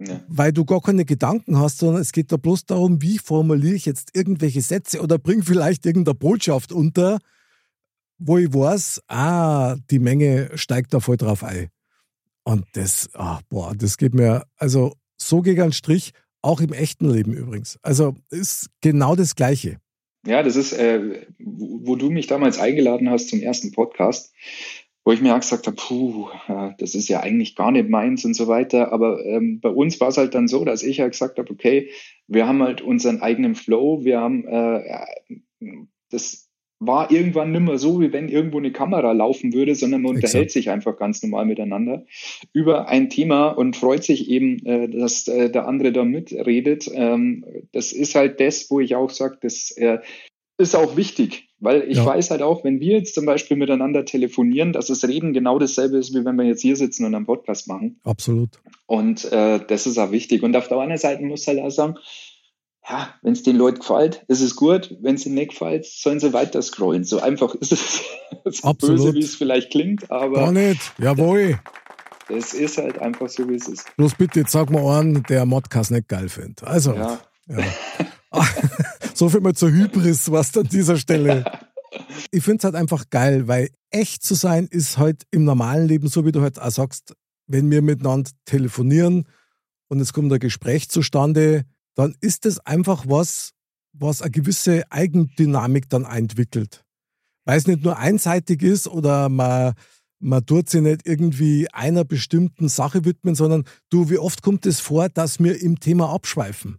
Ja. 0.00 0.20
Weil 0.28 0.52
du 0.52 0.64
gar 0.64 0.80
keine 0.80 1.04
Gedanken 1.04 1.58
hast, 1.58 1.78
sondern 1.78 2.00
es 2.00 2.12
geht 2.12 2.32
da 2.32 2.36
bloß 2.36 2.64
darum, 2.64 3.02
wie 3.02 3.18
formuliere 3.18 3.74
ich 3.74 3.84
jetzt 3.84 4.10
irgendwelche 4.14 4.62
Sätze 4.62 5.00
oder 5.00 5.18
bring 5.18 5.42
vielleicht 5.42 5.84
irgendeine 5.84 6.14
Botschaft 6.14 6.72
unter, 6.72 7.18
wo 8.18 8.38
ich 8.38 8.52
weiß, 8.52 9.02
ah, 9.08 9.76
die 9.90 9.98
Menge 9.98 10.50
steigt 10.54 10.94
da 10.94 11.00
voll 11.00 11.18
drauf 11.18 11.44
ein. 11.44 11.68
Und 12.44 12.64
das, 12.72 13.10
ah, 13.14 13.40
boah, 13.50 13.74
das 13.76 13.98
geht 13.98 14.14
mir, 14.14 14.46
also 14.56 14.94
so 15.18 15.42
gegen 15.42 15.60
einen 15.60 15.72
Strich, 15.72 16.12
auch 16.40 16.62
im 16.62 16.72
echten 16.72 17.10
Leben 17.10 17.34
übrigens. 17.34 17.78
Also 17.82 18.16
ist 18.30 18.70
genau 18.80 19.14
das 19.14 19.34
Gleiche. 19.34 19.76
Ja, 20.26 20.42
das 20.42 20.56
ist, 20.56 20.72
äh, 20.72 21.26
wo 21.38 21.96
du 21.96 22.10
mich 22.10 22.26
damals 22.26 22.58
eingeladen 22.58 23.10
hast 23.10 23.28
zum 23.30 23.40
ersten 23.40 23.72
Podcast, 23.72 24.32
wo 25.04 25.12
ich 25.12 25.20
mir 25.20 25.34
auch 25.34 25.40
gesagt 25.40 25.66
habe, 25.66 25.76
puh, 25.76 26.28
das 26.78 26.94
ist 26.94 27.08
ja 27.08 27.20
eigentlich 27.20 27.56
gar 27.56 27.70
nicht 27.70 27.88
meins 27.88 28.24
und 28.24 28.34
so 28.34 28.48
weiter. 28.48 28.92
Aber 28.92 29.24
ähm, 29.24 29.60
bei 29.60 29.70
uns 29.70 30.00
war 30.00 30.08
es 30.08 30.18
halt 30.18 30.34
dann 30.34 30.48
so, 30.48 30.64
dass 30.64 30.82
ich 30.82 31.00
halt 31.00 31.12
gesagt 31.12 31.38
habe, 31.38 31.50
okay, 31.50 31.90
wir 32.26 32.46
haben 32.46 32.62
halt 32.62 32.82
unseren 32.82 33.20
eigenen 33.20 33.54
Flow, 33.54 34.04
wir 34.04 34.20
haben 34.20 34.46
äh, 34.46 35.04
das 36.10 36.50
war 36.80 37.10
irgendwann 37.10 37.52
nimmer 37.52 37.76
so, 37.76 38.00
wie 38.00 38.12
wenn 38.12 38.28
irgendwo 38.28 38.56
eine 38.56 38.72
Kamera 38.72 39.12
laufen 39.12 39.52
würde, 39.52 39.74
sondern 39.74 40.00
man 40.00 40.16
Exakt. 40.16 40.32
unterhält 40.32 40.50
sich 40.50 40.70
einfach 40.70 40.96
ganz 40.96 41.22
normal 41.22 41.44
miteinander 41.44 42.06
über 42.54 42.88
ein 42.88 43.10
Thema 43.10 43.48
und 43.48 43.76
freut 43.76 44.02
sich 44.02 44.30
eben, 44.30 44.64
äh, 44.64 44.88
dass 44.88 45.28
äh, 45.28 45.50
der 45.50 45.68
andere 45.68 45.92
da 45.92 46.04
mitredet. 46.04 46.90
Ähm, 46.92 47.44
das 47.72 47.92
ist 47.92 48.14
halt 48.14 48.40
das, 48.40 48.70
wo 48.70 48.80
ich 48.80 48.96
auch 48.96 49.10
sage, 49.10 49.36
das 49.42 49.72
äh, 49.72 49.98
ist 50.56 50.74
auch 50.74 50.96
wichtig, 50.96 51.49
weil 51.60 51.82
ich 51.82 51.98
ja. 51.98 52.06
weiß 52.06 52.30
halt 52.30 52.42
auch, 52.42 52.64
wenn 52.64 52.80
wir 52.80 52.98
jetzt 52.98 53.14
zum 53.14 53.26
Beispiel 53.26 53.56
miteinander 53.56 54.04
telefonieren, 54.04 54.72
dass 54.72 54.86
das 54.86 55.04
Reden 55.04 55.32
genau 55.32 55.58
dasselbe 55.58 55.98
ist, 55.98 56.14
wie 56.14 56.24
wenn 56.24 56.36
wir 56.36 56.44
jetzt 56.44 56.62
hier 56.62 56.76
sitzen 56.76 57.04
und 57.04 57.14
einen 57.14 57.26
Podcast 57.26 57.68
machen. 57.68 58.00
Absolut. 58.04 58.58
Und 58.86 59.30
äh, 59.30 59.60
das 59.66 59.86
ist 59.86 59.98
auch 59.98 60.10
wichtig. 60.10 60.42
Und 60.42 60.56
auf 60.56 60.68
der 60.68 60.78
anderen 60.78 60.98
Seite 60.98 61.22
muss 61.22 61.46
halt 61.46 61.60
auch 61.60 61.70
sagen, 61.70 61.96
ja, 62.88 63.14
wenn 63.22 63.34
es 63.34 63.42
den 63.42 63.56
Leuten 63.56 63.80
gefällt, 63.80 64.24
ist 64.26 64.40
es 64.40 64.56
gut. 64.56 64.96
Wenn 65.00 65.14
es 65.14 65.26
ihnen 65.26 65.34
nicht 65.34 65.50
gefällt, 65.50 65.84
sollen 65.86 66.18
sie 66.18 66.32
weiter 66.32 66.62
scrollen. 66.62 67.04
So 67.04 67.20
einfach 67.20 67.54
ist 67.54 67.72
es. 67.72 68.02
so 68.44 68.68
Absolut. 68.68 68.96
böse, 68.96 69.14
wie 69.14 69.20
es 69.20 69.36
vielleicht 69.36 69.70
klingt, 69.70 70.10
aber. 70.10 70.36
Gar 70.36 70.52
nicht. 70.52 70.80
Jawohl. 70.98 71.60
Das 72.28 72.54
ist 72.54 72.78
halt 72.78 72.98
einfach 73.00 73.28
so, 73.28 73.48
wie 73.48 73.56
es 73.56 73.68
ist. 73.68 73.84
Bloß 73.96 74.14
bitte, 74.14 74.40
jetzt 74.40 74.52
sag 74.52 74.70
mal 74.70 74.98
einen, 74.98 75.22
der 75.24 75.44
Modcast 75.46 75.90
nicht 75.90 76.08
geil 76.08 76.28
findet. 76.28 76.64
Also. 76.64 76.94
Ja. 76.94 77.20
ja. 77.48 77.58
so 79.20 79.28
viel 79.28 79.42
mal 79.42 79.54
zur 79.54 79.70
Hybris, 79.70 80.30
was 80.30 80.56
an 80.56 80.66
dieser 80.66 80.96
Stelle. 80.96 81.44
Ich 82.30 82.44
finde 82.44 82.58
es 82.58 82.64
halt 82.64 82.76
einfach 82.76 83.10
geil, 83.10 83.48
weil 83.48 83.68
echt 83.90 84.22
zu 84.22 84.36
sein 84.36 84.68
ist 84.68 84.96
halt 84.96 85.24
im 85.32 85.42
normalen 85.42 85.88
Leben, 85.88 86.06
so 86.06 86.24
wie 86.24 86.30
du 86.30 86.40
halt 86.40 86.60
auch 86.60 86.70
sagst, 86.70 87.16
wenn 87.48 87.68
wir 87.68 87.82
miteinander 87.82 88.30
telefonieren 88.44 89.26
und 89.88 89.98
es 89.98 90.12
kommt 90.12 90.32
ein 90.32 90.38
Gespräch 90.38 90.88
zustande, 90.88 91.64
dann 91.96 92.14
ist 92.20 92.46
es 92.46 92.60
einfach 92.60 93.06
was, 93.08 93.50
was 93.92 94.22
eine 94.22 94.30
gewisse 94.30 94.84
Eigendynamik 94.92 95.88
dann 95.88 96.04
entwickelt. 96.04 96.84
Weil 97.44 97.58
es 97.58 97.66
nicht 97.66 97.82
nur 97.82 97.98
einseitig 97.98 98.62
ist 98.62 98.86
oder 98.86 99.28
man, 99.28 99.74
man 100.20 100.46
tut 100.46 100.68
sich 100.68 100.82
nicht 100.82 101.08
irgendwie 101.08 101.68
einer 101.72 102.04
bestimmten 102.04 102.68
Sache 102.68 103.04
widmen, 103.04 103.34
sondern 103.34 103.64
du, 103.90 104.10
wie 104.10 104.18
oft 104.18 104.42
kommt 104.42 104.64
es 104.64 104.78
vor, 104.78 105.08
dass 105.08 105.40
wir 105.40 105.60
im 105.60 105.80
Thema 105.80 106.14
abschweifen? 106.14 106.78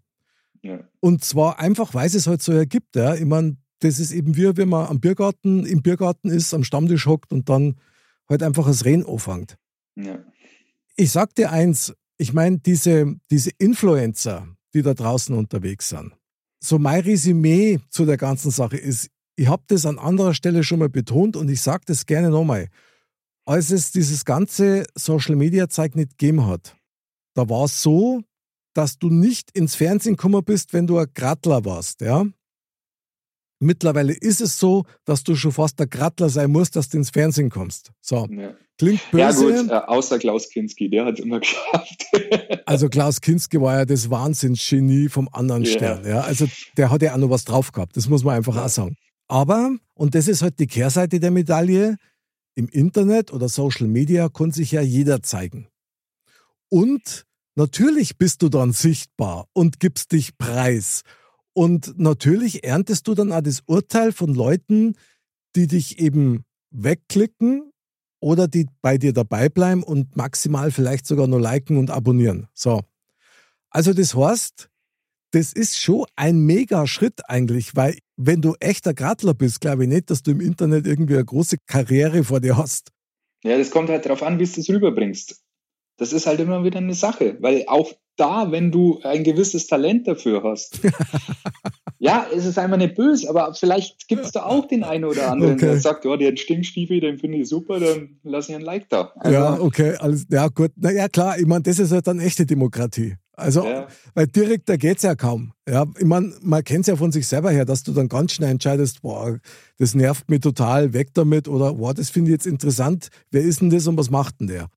Und 0.99 1.23
zwar 1.23 1.59
einfach, 1.59 1.93
weil 1.93 2.07
es 2.07 2.27
halt 2.27 2.41
so 2.41 2.51
ergibt. 2.51 2.95
Ja. 2.95 3.15
Ich 3.15 3.25
meine, 3.25 3.57
das 3.79 3.99
ist 3.99 4.11
eben 4.11 4.35
wie, 4.37 4.55
wenn 4.57 4.69
man 4.69 4.87
am 4.87 4.99
Biergarten, 4.99 5.65
im 5.65 5.81
Biergarten 5.81 6.29
ist, 6.29 6.53
am 6.53 6.63
Stammtisch 6.63 7.05
hockt 7.05 7.33
und 7.33 7.49
dann 7.49 7.75
halt 8.29 8.43
einfach 8.43 8.67
das 8.67 8.85
Reden 8.85 9.05
anfängt. 9.05 9.57
Ja. 9.95 10.23
Ich 10.95 11.11
sag 11.11 11.33
dir 11.35 11.51
eins, 11.51 11.93
ich 12.17 12.33
meine, 12.33 12.59
diese, 12.59 13.15
diese 13.31 13.49
Influencer, 13.57 14.47
die 14.73 14.83
da 14.83 14.93
draußen 14.93 15.35
unterwegs 15.35 15.89
sind. 15.89 16.13
So 16.59 16.77
mein 16.77 17.01
Resümee 17.01 17.79
zu 17.89 18.05
der 18.05 18.17
ganzen 18.17 18.51
Sache 18.51 18.77
ist, 18.77 19.09
ich 19.35 19.47
habe 19.47 19.63
das 19.67 19.87
an 19.87 19.97
anderer 19.97 20.35
Stelle 20.35 20.63
schon 20.63 20.79
mal 20.79 20.89
betont 20.89 21.35
und 21.35 21.49
ich 21.49 21.61
sage 21.61 21.83
das 21.87 22.05
gerne 22.05 22.29
nochmal. 22.29 22.67
Als 23.45 23.71
es 23.71 23.91
dieses 23.91 24.23
ganze 24.23 24.85
Social 24.93 25.35
Media 25.35 25.67
Zeug 25.67 25.95
nicht 25.95 26.19
gegeben 26.19 26.45
hat, 26.45 26.75
da 27.33 27.49
war 27.49 27.65
es 27.65 27.81
so, 27.81 28.21
dass 28.73 28.97
du 28.97 29.09
nicht 29.09 29.51
ins 29.51 29.75
Fernsehen 29.75 30.15
gekommen 30.15 30.43
bist, 30.43 30.73
wenn 30.73 30.87
du 30.87 30.97
ein 30.97 31.07
Grattler 31.13 31.65
warst, 31.65 32.01
ja? 32.01 32.25
Mittlerweile 33.63 34.13
ist 34.13 34.41
es 34.41 34.57
so, 34.57 34.85
dass 35.05 35.23
du 35.23 35.35
schon 35.35 35.51
fast 35.51 35.77
der 35.79 35.85
Grattler 35.85 36.29
sein 36.29 36.51
musst, 36.51 36.75
dass 36.75 36.89
du 36.89 36.97
ins 36.97 37.11
Fernsehen 37.11 37.51
kommst. 37.51 37.91
So. 38.01 38.27
Ja. 38.31 38.55
Klingt 38.79 39.11
böse. 39.11 39.19
Ja 39.19 39.61
gut, 39.61 39.69
äh, 39.69 39.73
außer 39.73 40.17
Klaus 40.17 40.49
Kinski, 40.49 40.89
der 40.89 41.05
hat 41.05 41.19
es 41.19 41.23
immer 41.23 41.39
geschafft. 41.41 42.05
also 42.65 42.89
Klaus 42.89 43.21
Kinski 43.21 43.61
war 43.61 43.77
ja 43.77 43.85
das 43.85 44.09
Wahnsinnsgenie 44.09 45.09
vom 45.09 45.29
anderen 45.31 45.63
yeah. 45.63 45.73
Stern. 45.75 46.05
Ja? 46.07 46.21
Also 46.21 46.47
der 46.77 46.89
hat 46.89 47.03
ja 47.03 47.13
auch 47.13 47.17
noch 47.17 47.29
was 47.29 47.45
drauf 47.45 47.71
gehabt, 47.71 47.95
das 47.95 48.09
muss 48.09 48.23
man 48.23 48.35
einfach 48.35 48.55
ja. 48.55 48.65
auch 48.65 48.69
sagen. 48.69 48.95
Aber, 49.27 49.75
und 49.93 50.15
das 50.15 50.27
ist 50.27 50.41
halt 50.41 50.57
die 50.57 50.65
Kehrseite 50.65 51.19
der 51.19 51.29
Medaille, 51.29 51.97
im 52.55 52.67
Internet 52.67 53.31
oder 53.31 53.47
Social 53.47 53.87
Media 53.87 54.29
kann 54.29 54.51
sich 54.51 54.71
ja 54.71 54.81
jeder 54.81 55.21
zeigen. 55.21 55.67
Und 56.69 57.25
Natürlich 57.55 58.17
bist 58.17 58.41
du 58.41 58.49
dann 58.49 58.71
sichtbar 58.71 59.47
und 59.53 59.79
gibst 59.79 60.11
dich 60.13 60.37
preis. 60.37 61.03
Und 61.53 61.99
natürlich 61.99 62.63
erntest 62.63 63.07
du 63.07 63.13
dann 63.13 63.31
auch 63.31 63.41
das 63.41 63.61
Urteil 63.65 64.13
von 64.13 64.33
Leuten, 64.33 64.95
die 65.55 65.67
dich 65.67 65.99
eben 65.99 66.45
wegklicken 66.71 67.71
oder 68.21 68.47
die 68.47 68.67
bei 68.81 68.97
dir 68.97 69.11
dabei 69.11 69.49
bleiben 69.49 69.83
und 69.83 70.15
maximal 70.15 70.71
vielleicht 70.71 71.05
sogar 71.05 71.27
nur 71.27 71.41
liken 71.41 71.77
und 71.77 71.89
abonnieren. 71.89 72.47
So. 72.53 72.81
Also 73.69 73.93
das 73.93 74.15
heißt, 74.15 74.69
das 75.31 75.53
ist 75.53 75.79
schon 75.79 76.05
ein 76.15 76.45
mega 76.45 76.87
Schritt 76.87 77.21
eigentlich, 77.29 77.75
weil 77.75 77.97
wenn 78.17 78.41
du 78.41 78.55
echter 78.59 78.93
Gradler 78.93 79.33
bist, 79.33 79.61
glaube 79.61 79.83
ich 79.83 79.89
nicht, 79.89 80.09
dass 80.09 80.23
du 80.23 80.31
im 80.31 80.41
Internet 80.41 80.85
irgendwie 80.85 81.15
eine 81.15 81.25
große 81.25 81.57
Karriere 81.65 82.23
vor 82.23 82.39
dir 82.39 82.57
hast. 82.57 82.91
Ja, 83.43 83.57
das 83.57 83.71
kommt 83.71 83.89
halt 83.89 84.05
darauf 84.05 84.23
an, 84.23 84.39
wie 84.39 84.45
du 84.45 84.59
es 84.59 84.69
rüberbringst. 84.69 85.41
Das 86.01 86.13
ist 86.13 86.25
halt 86.25 86.39
immer 86.39 86.63
wieder 86.63 86.79
eine 86.79 86.95
Sache, 86.95 87.37
weil 87.41 87.65
auch 87.67 87.93
da, 88.17 88.51
wenn 88.51 88.71
du 88.71 88.99
ein 89.03 89.23
gewisses 89.23 89.67
Talent 89.67 90.07
dafür 90.07 90.41
hast, 90.41 90.79
ja, 91.99 92.25
es 92.35 92.47
ist 92.47 92.57
einmal 92.57 92.79
nicht 92.79 92.95
böse, 92.95 93.29
aber 93.29 93.53
vielleicht 93.53 94.07
gibt 94.07 94.25
es 94.25 94.31
da 94.31 94.41
auch 94.41 94.67
den 94.67 94.83
einen 94.83 95.05
oder 95.05 95.29
anderen, 95.29 95.53
okay. 95.53 95.67
der 95.67 95.79
sagt, 95.79 96.07
oh, 96.07 96.17
der 96.17 96.35
Stinkstiefel, 96.35 97.01
den 97.01 97.19
finde 97.19 97.37
ich 97.37 97.49
super, 97.49 97.79
dann 97.79 98.17
lass 98.23 98.49
ich 98.49 98.55
ein 98.55 98.61
Like 98.61 98.89
da. 98.89 99.13
Also, 99.17 99.37
ja, 99.37 99.59
okay, 99.59 99.93
alles, 99.99 100.25
ja 100.31 100.47
gut, 100.47 100.71
na 100.75 100.91
ja 100.91 101.07
klar, 101.07 101.37
ich 101.37 101.45
meine, 101.45 101.61
das 101.61 101.77
ist 101.77 101.91
halt 101.91 102.07
dann 102.07 102.19
echte 102.19 102.47
Demokratie. 102.47 103.17
Also, 103.33 103.63
ja. 103.63 103.87
weil 104.15 104.25
direkter 104.25 104.79
geht 104.79 104.97
es 104.97 105.03
ja 105.03 105.13
kaum. 105.13 105.53
Ja, 105.69 105.85
ich 105.99 106.05
meine, 106.05 106.33
man 106.41 106.63
kennt 106.63 106.81
es 106.81 106.87
ja 106.87 106.95
von 106.95 107.11
sich 107.11 107.27
selber 107.27 107.51
her, 107.51 107.65
dass 107.65 107.83
du 107.83 107.91
dann 107.91 108.09
ganz 108.09 108.33
schnell 108.33 108.49
entscheidest, 108.49 109.03
boah, 109.03 109.37
das 109.77 109.93
nervt 109.93 110.31
mich 110.31 110.39
total, 110.39 110.93
weg 110.93 111.09
damit 111.13 111.47
oder 111.47 111.75
boah, 111.75 111.93
das 111.93 112.09
finde 112.09 112.31
ich 112.31 112.33
jetzt 112.33 112.47
interessant, 112.47 113.09
wer 113.29 113.43
ist 113.43 113.61
denn 113.61 113.69
das 113.69 113.85
und 113.85 113.97
was 113.97 114.09
macht 114.09 114.39
denn 114.39 114.47
der? 114.47 114.67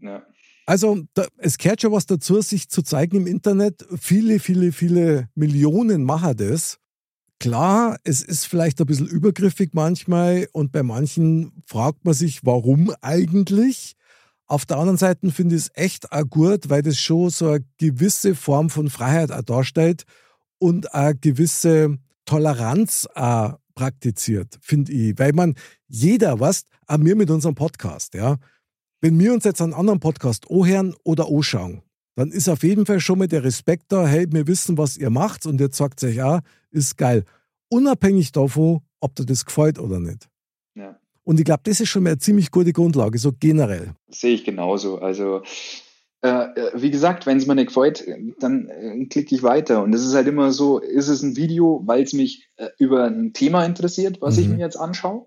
Ja. 0.00 0.22
Also, 0.70 1.02
da, 1.14 1.26
es 1.38 1.58
gehört 1.58 1.82
schon 1.82 1.90
was 1.90 2.06
dazu, 2.06 2.40
sich 2.42 2.68
zu 2.68 2.82
zeigen 2.82 3.16
im 3.16 3.26
Internet. 3.26 3.84
Viele, 4.00 4.38
viele, 4.38 4.70
viele 4.70 5.28
Millionen 5.34 6.04
machen 6.04 6.36
das. 6.36 6.78
Klar, 7.40 7.98
es 8.04 8.22
ist 8.22 8.46
vielleicht 8.46 8.80
ein 8.80 8.86
bisschen 8.86 9.08
übergriffig 9.08 9.70
manchmal 9.72 10.46
und 10.52 10.70
bei 10.70 10.84
manchen 10.84 11.60
fragt 11.66 12.04
man 12.04 12.14
sich, 12.14 12.46
warum 12.46 12.94
eigentlich? 13.00 13.96
Auf 14.46 14.64
der 14.64 14.76
anderen 14.76 14.96
Seite 14.96 15.32
finde 15.32 15.56
ich 15.56 15.62
es 15.62 15.70
echt 15.74 16.12
auch 16.12 16.30
gut, 16.30 16.70
weil 16.70 16.82
das 16.82 17.00
schon 17.00 17.30
so 17.30 17.48
eine 17.48 17.64
gewisse 17.78 18.36
Form 18.36 18.70
von 18.70 18.90
Freiheit 18.90 19.32
auch 19.32 19.42
darstellt 19.42 20.04
und 20.60 20.94
eine 20.94 21.16
gewisse 21.16 21.98
Toleranz 22.26 23.08
auch 23.16 23.54
praktiziert, 23.74 24.56
finde 24.62 24.92
ich. 24.92 25.18
Weil 25.18 25.32
man, 25.32 25.56
jeder, 25.88 26.38
was, 26.38 26.62
auch 26.86 27.00
wir 27.00 27.16
mit 27.16 27.28
unserem 27.28 27.56
Podcast, 27.56 28.14
ja, 28.14 28.36
wenn 29.00 29.18
wir 29.18 29.32
uns 29.32 29.44
jetzt 29.44 29.62
einen 29.62 29.74
anderen 29.74 30.00
Podcast 30.00 30.50
anhören 30.50 30.94
oder 31.04 31.28
anschauen, 31.28 31.82
dann 32.16 32.30
ist 32.32 32.48
auf 32.48 32.62
jeden 32.62 32.86
Fall 32.86 33.00
schon 33.00 33.18
mal 33.18 33.28
der 33.28 33.44
Respekt 33.44 33.84
da, 33.88 34.06
hey, 34.06 34.26
wir 34.30 34.46
wissen, 34.46 34.76
was 34.76 34.96
ihr 34.96 35.10
macht 35.10 35.46
und 35.46 35.60
jetzt 35.60 35.76
sagt 35.76 36.02
euch, 36.04 36.16
ja, 36.16 36.40
ist 36.70 36.98
geil. 36.98 37.24
Unabhängig 37.70 38.32
davon, 38.32 38.80
ob 39.00 39.14
dir 39.14 39.24
das 39.24 39.46
gefällt 39.46 39.78
oder 39.78 40.00
nicht. 40.00 40.28
Ja. 40.74 40.98
Und 41.24 41.38
ich 41.38 41.44
glaube, 41.44 41.62
das 41.64 41.80
ist 41.80 41.88
schon 41.88 42.02
mal 42.02 42.10
eine 42.10 42.18
ziemlich 42.18 42.50
gute 42.50 42.72
Grundlage, 42.72 43.18
so 43.18 43.32
generell. 43.32 43.94
Sehe 44.10 44.34
ich 44.34 44.44
genauso. 44.44 44.98
Also, 44.98 45.42
äh, 46.22 46.28
äh 46.28 46.70
wie 46.74 46.90
gesagt, 46.90 47.24
wenn 47.24 47.38
es 47.38 47.46
mir 47.46 47.54
nicht 47.54 47.68
gefällt, 47.68 48.04
dann 48.40 48.68
äh, 48.68 49.06
klicke 49.06 49.34
ich 49.34 49.42
weiter. 49.42 49.82
Und 49.82 49.94
es 49.94 50.04
ist 50.04 50.14
halt 50.14 50.26
immer 50.26 50.52
so, 50.52 50.78
ist 50.78 51.08
es 51.08 51.22
ein 51.22 51.36
Video, 51.36 51.82
weil 51.86 52.02
es 52.02 52.12
mich 52.12 52.48
äh, 52.56 52.68
über 52.78 53.04
ein 53.04 53.32
Thema 53.32 53.64
interessiert, 53.64 54.20
was 54.20 54.36
mhm. 54.36 54.42
ich 54.42 54.48
mir 54.48 54.58
jetzt 54.58 54.76
anschaue? 54.76 55.26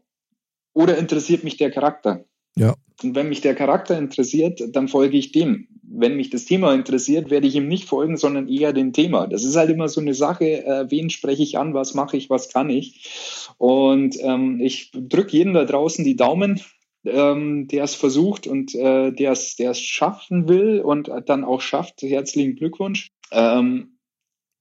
Oder 0.73 0.97
interessiert 0.97 1.43
mich 1.43 1.57
der 1.57 1.71
Charakter? 1.71 2.25
Ja. 2.56 2.76
Und 3.02 3.16
wenn 3.16 3.30
mich 3.30 3.42
der 3.42 3.56
Charakter 3.56 3.98
interessiert, 3.98 4.62
dann 4.72 4.88
folge 4.88 5.18
ich 5.18 5.32
dem. 5.32 5.68
Wenn 5.82 6.16
mich 6.16 6.30
das 6.30 6.46
Thema 6.46 6.74
interessiert, 6.74 7.30
werde 7.30 7.48
ich 7.48 7.56
ihm 7.56 7.68
nicht 7.68 7.86
folgen, 7.86 8.18
sondern 8.18 8.48
eher 8.48 8.74
dem 8.74 8.94
Thema. 8.94 9.28
Das 9.28 9.44
ist 9.44 9.56
halt 9.56 9.70
immer 9.70 9.89
so 9.89 10.02
eine 10.02 10.13
Sache, 10.13 10.66
äh, 10.66 10.89
wen 10.89 11.10
spreche 11.10 11.44
ich 11.44 11.58
an, 11.58 11.74
was 11.74 11.94
mache 11.94 12.18
ich, 12.18 12.30
was 12.30 12.50
kann 12.50 12.70
ich. 12.70 13.54
Und 13.58 14.18
ähm, 14.22 14.60
ich 14.62 14.92
drücke 14.94 15.38
jedem 15.38 15.54
da 15.54 15.66
draußen 15.66 16.04
die 16.04 16.16
Daumen, 16.16 16.62
ähm, 17.06 17.68
der 17.68 17.84
es 17.84 17.96
versucht 17.96 18.48
und 18.48 18.74
äh, 18.76 19.12
der 19.12 19.32
es 19.32 19.80
schaffen 19.80 20.48
will 20.48 20.80
und 20.80 21.12
dann 21.26 21.44
auch 21.44 21.62
schafft. 21.62 22.02
Herzlichen 22.02 22.56
Glückwunsch. 22.56 23.10
Ähm, 23.32 23.92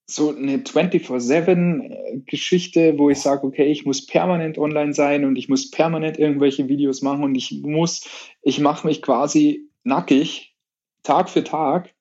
so 0.06 0.34
eine 0.34 0.56
24-7-Geschichte, 0.58 2.98
wo 2.98 3.10
ich 3.10 3.20
sage, 3.20 3.46
okay, 3.46 3.66
ich 3.66 3.86
muss 3.86 4.06
permanent 4.06 4.58
online 4.58 4.94
sein 4.94 5.24
und 5.24 5.36
ich 5.36 5.48
muss 5.48 5.70
permanent 5.70 6.18
irgendwelche 6.18 6.68
Videos 6.68 7.02
machen 7.02 7.22
und 7.24 7.34
ich 7.34 7.62
muss, 7.62 8.08
ich 8.42 8.60
mache 8.60 8.86
mich 8.86 9.02
quasi 9.02 9.68
nackig, 9.84 10.54
Tag 11.02 11.30
für 11.30 11.44
Tag, 11.44 11.94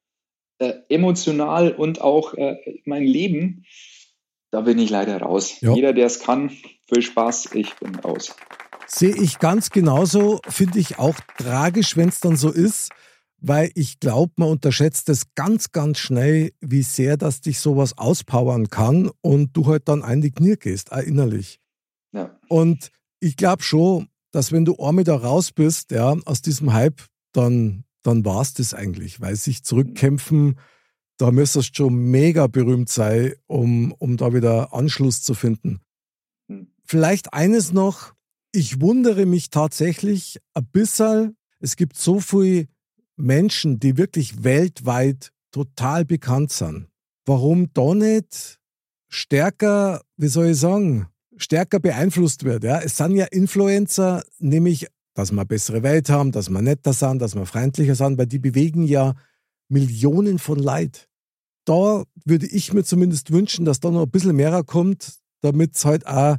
äh, 0.59 0.73
emotional 0.89 1.71
und 1.71 2.01
auch 2.01 2.33
äh, 2.33 2.57
mein 2.85 3.03
Leben, 3.03 3.65
da 4.51 4.61
bin 4.61 4.79
ich 4.79 4.89
leider 4.89 5.21
raus. 5.21 5.59
Ja. 5.61 5.73
Jeder, 5.73 5.93
der 5.93 6.05
es 6.05 6.19
kann, 6.19 6.51
viel 6.87 7.01
Spaß, 7.01 7.53
ich 7.53 7.73
bin 7.75 7.95
raus. 7.95 8.35
Sehe 8.85 9.15
ich 9.15 9.39
ganz 9.39 9.69
genauso, 9.69 10.41
finde 10.47 10.79
ich 10.79 10.99
auch 10.99 11.15
tragisch, 11.37 11.95
wenn 11.95 12.09
es 12.09 12.19
dann 12.19 12.35
so 12.35 12.51
ist 12.51 12.91
weil 13.41 13.71
ich 13.73 13.99
glaube, 13.99 14.33
man 14.37 14.49
unterschätzt 14.49 15.09
es 15.09 15.33
ganz, 15.33 15.71
ganz 15.71 15.97
schnell, 15.97 16.51
wie 16.61 16.83
sehr 16.83 17.17
das 17.17 17.41
dich 17.41 17.59
sowas 17.59 17.97
auspowern 17.97 18.69
kann 18.69 19.09
und 19.21 19.57
du 19.57 19.65
halt 19.65 19.89
dann 19.89 20.03
ein 20.03 20.21
die 20.21 20.31
Knie 20.31 20.55
gehst, 20.55 20.91
auch 20.91 20.99
innerlich. 20.99 21.59
Ja. 22.13 22.39
Und 22.47 22.91
ich 23.19 23.35
glaube 23.35 23.63
schon, 23.63 24.07
dass 24.31 24.51
wenn 24.51 24.63
du 24.63 24.75
einmal 24.77 25.03
da 25.03 25.15
raus 25.15 25.51
bist, 25.51 25.91
ja, 25.91 26.15
aus 26.25 26.41
diesem 26.41 26.71
Hype, 26.71 27.01
dann, 27.33 27.83
dann 28.03 28.23
war 28.23 28.41
es 28.41 28.53
das 28.53 28.73
eigentlich, 28.75 29.19
weil 29.19 29.35
sich 29.35 29.63
zurückkämpfen, 29.63 30.59
da 31.17 31.31
müsstest 31.31 31.71
du 31.71 31.83
schon 31.83 31.95
mega 31.95 32.47
berühmt 32.47 32.89
sein, 32.89 33.33
um, 33.47 33.91
um 33.93 34.17
da 34.17 34.33
wieder 34.33 34.73
Anschluss 34.73 35.21
zu 35.23 35.33
finden. 35.33 35.81
Hm. 36.47 36.71
Vielleicht 36.83 37.33
eines 37.33 37.71
noch, 37.71 38.13
ich 38.51 38.81
wundere 38.81 39.25
mich 39.25 39.49
tatsächlich 39.49 40.39
ein 40.53 40.67
bisschen, 40.67 41.37
es 41.59 41.75
gibt 41.75 41.97
so 41.97 42.19
viel 42.19 42.67
Menschen, 43.21 43.79
die 43.79 43.97
wirklich 43.97 44.43
weltweit 44.43 45.31
total 45.51 46.05
bekannt 46.05 46.51
sind, 46.51 46.87
warum 47.25 47.71
da 47.73 47.93
nicht 47.93 48.59
stärker, 49.09 50.01
wie 50.17 50.27
soll 50.27 50.47
ich 50.47 50.57
sagen, 50.57 51.07
stärker 51.37 51.79
beeinflusst 51.79 52.43
wird. 52.43 52.63
Ja? 52.63 52.79
Es 52.79 52.97
sind 52.97 53.15
ja 53.15 53.25
Influencer, 53.25 54.23
nämlich, 54.39 54.87
dass 55.13 55.31
wir 55.31 55.39
eine 55.39 55.45
bessere 55.45 55.83
Welt 55.83 56.09
haben, 56.09 56.31
dass 56.31 56.49
wir 56.49 56.61
netter 56.61 56.93
sind, 56.93 57.19
dass 57.19 57.35
wir 57.35 57.45
freundlicher 57.45 57.95
sind, 57.95 58.17
weil 58.17 58.27
die 58.27 58.39
bewegen 58.39 58.83
ja 58.83 59.13
Millionen 59.67 60.39
von 60.39 60.59
Leid. 60.59 61.07
Da 61.65 62.03
würde 62.25 62.47
ich 62.47 62.73
mir 62.73 62.83
zumindest 62.83 63.31
wünschen, 63.31 63.65
dass 63.65 63.79
da 63.79 63.91
noch 63.91 64.03
ein 64.03 64.11
bisschen 64.11 64.35
mehr 64.35 64.63
kommt, 64.63 65.19
damit 65.41 65.75
es 65.75 65.85
halt 65.85 66.07
auch 66.07 66.37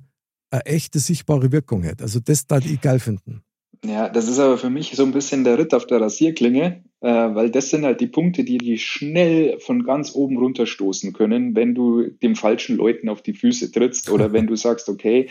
eine 0.50 0.66
echte 0.66 0.98
sichtbare 0.98 1.52
Wirkung 1.52 1.84
hat. 1.84 2.02
Also 2.02 2.20
das 2.20 2.46
da 2.46 2.58
ich 2.58 2.80
geil 2.80 2.98
finden. 2.98 3.42
Ja, 3.84 4.08
das 4.08 4.28
ist 4.28 4.38
aber 4.38 4.58
für 4.58 4.70
mich 4.70 4.94
so 4.94 5.02
ein 5.02 5.12
bisschen 5.12 5.42
der 5.42 5.58
Ritt 5.58 5.74
auf 5.74 5.86
der 5.86 6.00
Rasierklinge, 6.00 6.84
äh, 7.00 7.08
weil 7.08 7.50
das 7.50 7.70
sind 7.70 7.84
halt 7.84 8.00
die 8.00 8.06
Punkte, 8.06 8.44
die 8.44 8.58
die 8.58 8.78
schnell 8.78 9.58
von 9.58 9.82
ganz 9.82 10.14
oben 10.14 10.38
runterstoßen 10.38 11.12
können, 11.12 11.56
wenn 11.56 11.74
du 11.74 12.02
dem 12.02 12.36
falschen 12.36 12.76
Leuten 12.76 13.08
auf 13.08 13.22
die 13.22 13.34
Füße 13.34 13.72
trittst 13.72 14.08
oder 14.10 14.32
wenn 14.32 14.46
du 14.46 14.54
sagst, 14.54 14.88
okay, 14.88 15.28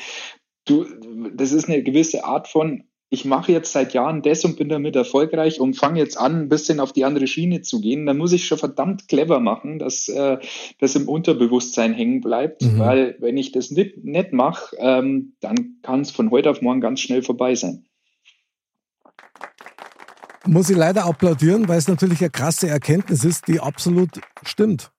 du, 0.65 0.85
das 1.33 1.53
ist 1.53 1.69
eine 1.69 1.81
gewisse 1.81 2.25
Art 2.25 2.49
von, 2.49 2.83
ich 3.09 3.23
mache 3.23 3.53
jetzt 3.53 3.71
seit 3.71 3.93
Jahren 3.93 4.21
das 4.21 4.43
und 4.43 4.57
bin 4.57 4.67
damit 4.67 4.97
erfolgreich 4.97 5.61
und 5.61 5.75
fange 5.75 5.99
jetzt 5.99 6.17
an, 6.17 6.43
ein 6.43 6.49
bisschen 6.49 6.81
auf 6.81 6.91
die 6.91 7.05
andere 7.05 7.27
Schiene 7.27 7.61
zu 7.61 7.79
gehen, 7.79 8.05
dann 8.05 8.17
muss 8.17 8.33
ich 8.33 8.45
schon 8.45 8.57
verdammt 8.57 9.07
clever 9.07 9.39
machen, 9.39 9.79
dass 9.79 10.09
äh, 10.09 10.39
das 10.77 10.95
im 10.97 11.07
Unterbewusstsein 11.07 11.93
hängen 11.93 12.19
bleibt, 12.19 12.63
mhm. 12.63 12.79
weil 12.79 13.15
wenn 13.19 13.37
ich 13.37 13.53
das 13.53 13.71
nicht, 13.71 14.03
nicht 14.03 14.33
mache, 14.33 14.75
ähm, 14.77 15.35
dann 15.39 15.77
kann 15.83 16.01
es 16.01 16.11
von 16.11 16.31
heute 16.31 16.49
auf 16.49 16.61
morgen 16.61 16.81
ganz 16.81 16.99
schnell 16.99 17.21
vorbei 17.21 17.55
sein 17.55 17.85
muss 20.51 20.69
ich 20.69 20.75
leider 20.75 21.05
applaudieren, 21.05 21.69
weil 21.69 21.77
es 21.77 21.87
natürlich 21.87 22.19
eine 22.19 22.29
krasse 22.29 22.67
Erkenntnis 22.67 23.23
ist, 23.23 23.47
die 23.47 23.61
absolut 23.61 24.19
stimmt. 24.43 24.91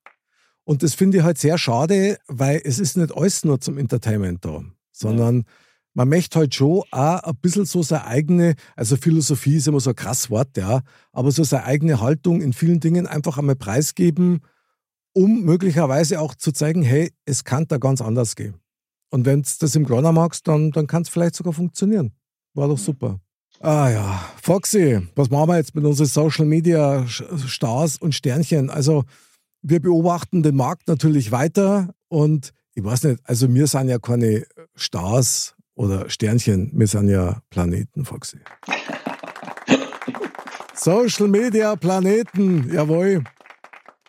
Und 0.65 0.83
das 0.83 0.95
finde 0.95 1.19
ich 1.19 1.25
halt 1.25 1.37
sehr 1.37 1.59
schade, 1.59 2.19
weil 2.27 2.63
es 2.65 2.79
ist 2.79 2.97
nicht 2.97 3.15
alles 3.15 3.45
nur 3.45 3.61
zum 3.61 3.77
Entertainment 3.77 4.43
da, 4.47 4.63
sondern 4.93 5.45
man 5.93 6.09
möchte 6.09 6.39
halt 6.39 6.55
schon 6.55 6.83
auch 6.91 7.23
ein 7.23 7.37
bisschen 7.43 7.67
so 7.67 7.83
seine 7.83 8.07
eigene, 8.07 8.55
also 8.77 8.97
Philosophie 8.97 9.57
ist 9.57 9.69
immer 9.69 9.81
so 9.81 9.91
ein 9.91 9.97
krass 9.97 10.31
Wort, 10.31 10.57
ja, 10.57 10.81
aber 11.13 11.31
so 11.31 11.45
seine 11.45 11.65
eigene 11.65 12.01
Haltung 12.01 12.41
in 12.41 12.55
vielen 12.55 12.81
Dingen 12.81 13.07
einfach 13.07 13.37
einmal 13.37 13.57
preisgeben, 13.57 14.41
um 15.13 15.43
möglicherweise 15.43 16.21
auch 16.21 16.35
zu 16.35 16.53
zeigen, 16.53 16.81
hey, 16.81 17.13
es 17.27 17.45
kann 17.45 17.67
da 17.69 17.77
ganz 17.77 18.01
anders 18.01 18.37
gehen. 18.37 18.55
Und 19.11 19.27
wenn 19.27 19.43
du 19.43 19.51
das 19.61 19.77
im 19.77 19.85
Kleiner 19.85 20.13
magst, 20.13 20.49
dann, 20.49 20.71
dann 20.71 20.87
kann 20.87 21.03
es 21.03 21.11
vielleicht 21.11 21.35
sogar 21.35 21.53
funktionieren. 21.53 22.13
War 22.55 22.69
doch 22.69 22.79
super. 22.79 23.21
Ah 23.65 23.91
ja, 23.91 24.29
Foxy, 24.43 25.07
was 25.15 25.31
machen 25.31 25.51
wir 25.51 25.57
jetzt 25.57 25.77
mit 25.77 25.85
unseren 25.85 26.09
Social 26.09 26.47
Media 26.47 27.07
Stars 27.07 27.97
und 27.97 28.13
Sternchen? 28.13 28.71
Also 28.71 29.05
wir 29.63 29.79
beobachten 29.79 30.43
den 30.43 30.57
Markt 30.57 30.89
natürlich 30.89 31.31
weiter 31.31 31.95
und 32.09 32.53
ich 32.75 32.83
weiß 32.83 33.05
nicht, 33.05 33.21
also 33.23 33.55
wir 33.55 33.69
sind 33.69 33.89
ja 33.89 34.01
keine 34.01 34.45
Stars 34.75 35.55
oder 35.77 36.11
Sternchen, 36.11 36.73
wir 36.75 36.89
sind 36.89 37.09
ja 37.09 37.41
Planeten, 37.51 38.05
Foxy. 38.05 38.41
Social 40.75 41.29
Media 41.29 41.77
Planeten, 41.77 42.69
jawohl. 42.75 43.23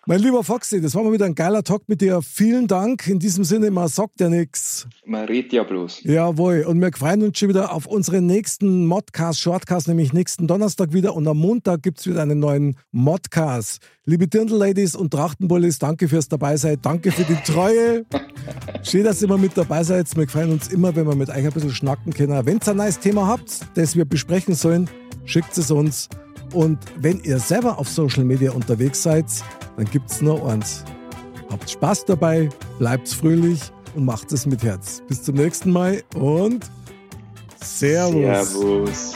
Mein 0.06 0.20
lieber 0.20 0.44
Foxy, 0.44 0.82
das 0.82 0.96
war 0.96 1.04
mal 1.04 1.14
wieder 1.14 1.24
ein 1.24 1.34
geiler 1.34 1.64
Talk 1.64 1.88
mit 1.88 2.02
dir. 2.02 2.22
Vielen 2.22 2.68
Dank. 2.68 3.08
In 3.08 3.20
diesem 3.20 3.46
Sinne, 3.46 3.72
man 3.72 3.88
sagt 3.88 4.20
ja 4.20 4.28
nichts. 4.28 4.86
Man 5.06 5.24
redet 5.24 5.54
ja 5.54 5.64
bloß. 5.64 6.04
Jawohl. 6.04 6.66
Und 6.68 6.82
wir 6.82 6.92
freuen 6.92 7.24
uns 7.24 7.40
schon 7.40 7.48
wieder 7.48 7.74
auf 7.74 7.86
unseren 7.86 8.26
nächsten 8.26 8.86
Modcast, 8.86 9.40
Shortcast, 9.40 9.88
nämlich 9.88 10.12
nächsten 10.12 10.46
Donnerstag 10.46 10.92
wieder. 10.92 11.16
Und 11.16 11.26
am 11.26 11.38
Montag 11.38 11.84
gibt 11.84 12.02
es 12.02 12.08
wieder 12.08 12.22
einen 12.22 12.40
neuen 12.40 12.76
Modcast. 12.92 13.80
Liebe 14.04 14.28
Dirndl-Ladies 14.28 14.98
und 14.98 15.12
Trachtenbullis, 15.12 15.80
danke 15.80 16.10
fürs 16.10 16.28
Dabeisein. 16.28 16.80
Danke 16.82 17.14
für 17.14 17.24
die 17.24 17.38
Treue. 17.50 18.04
Schön, 18.84 19.06
dass 19.06 19.22
ihr 19.22 19.30
immer 19.30 19.38
mit 19.38 19.56
dabei 19.56 19.86
seid. 19.86 20.14
Wir 20.18 20.28
freuen 20.28 20.52
uns 20.52 20.68
immer, 20.68 20.94
wenn 20.98 21.08
wir 21.08 21.16
mit 21.16 21.30
euch 21.30 21.46
ein 21.46 21.52
bisschen 21.54 21.74
schnacken 21.74 22.12
können. 22.14 22.46
Wenn 22.46 22.58
ihr 22.58 22.68
ein 22.68 22.76
neues 22.76 23.00
Thema 23.00 23.28
habt, 23.28 23.62
das 23.76 23.96
wir 23.96 24.04
besprechen 24.04 24.54
sollen, 24.54 24.90
schickt 25.24 25.58
es 25.58 25.72
uns. 25.72 26.10
Und 26.54 26.80
wenn 27.00 27.20
ihr 27.22 27.40
selber 27.40 27.78
auf 27.80 27.90
Social 27.90 28.24
Media 28.24 28.52
unterwegs 28.52 29.04
seid, 29.04 29.26
dann 29.76 29.86
gibt 29.86 30.12
es 30.12 30.22
nur 30.22 30.48
eins. 30.48 30.84
Habt 31.50 31.70
Spaß 31.70 32.06
dabei, 32.06 32.50
bleibt 32.80 33.10
fröhlich 33.10 33.60
und 33.96 34.06
macht 34.06 34.32
es 34.32 34.46
mit 34.46 34.64
Herz. 34.64 35.02
Bis 35.08 35.24
zum 35.24 35.36
nächsten 35.36 35.72
Mal 35.72 36.04
und 36.16 36.66
Servus. 37.62 38.52
Servus. 38.52 39.16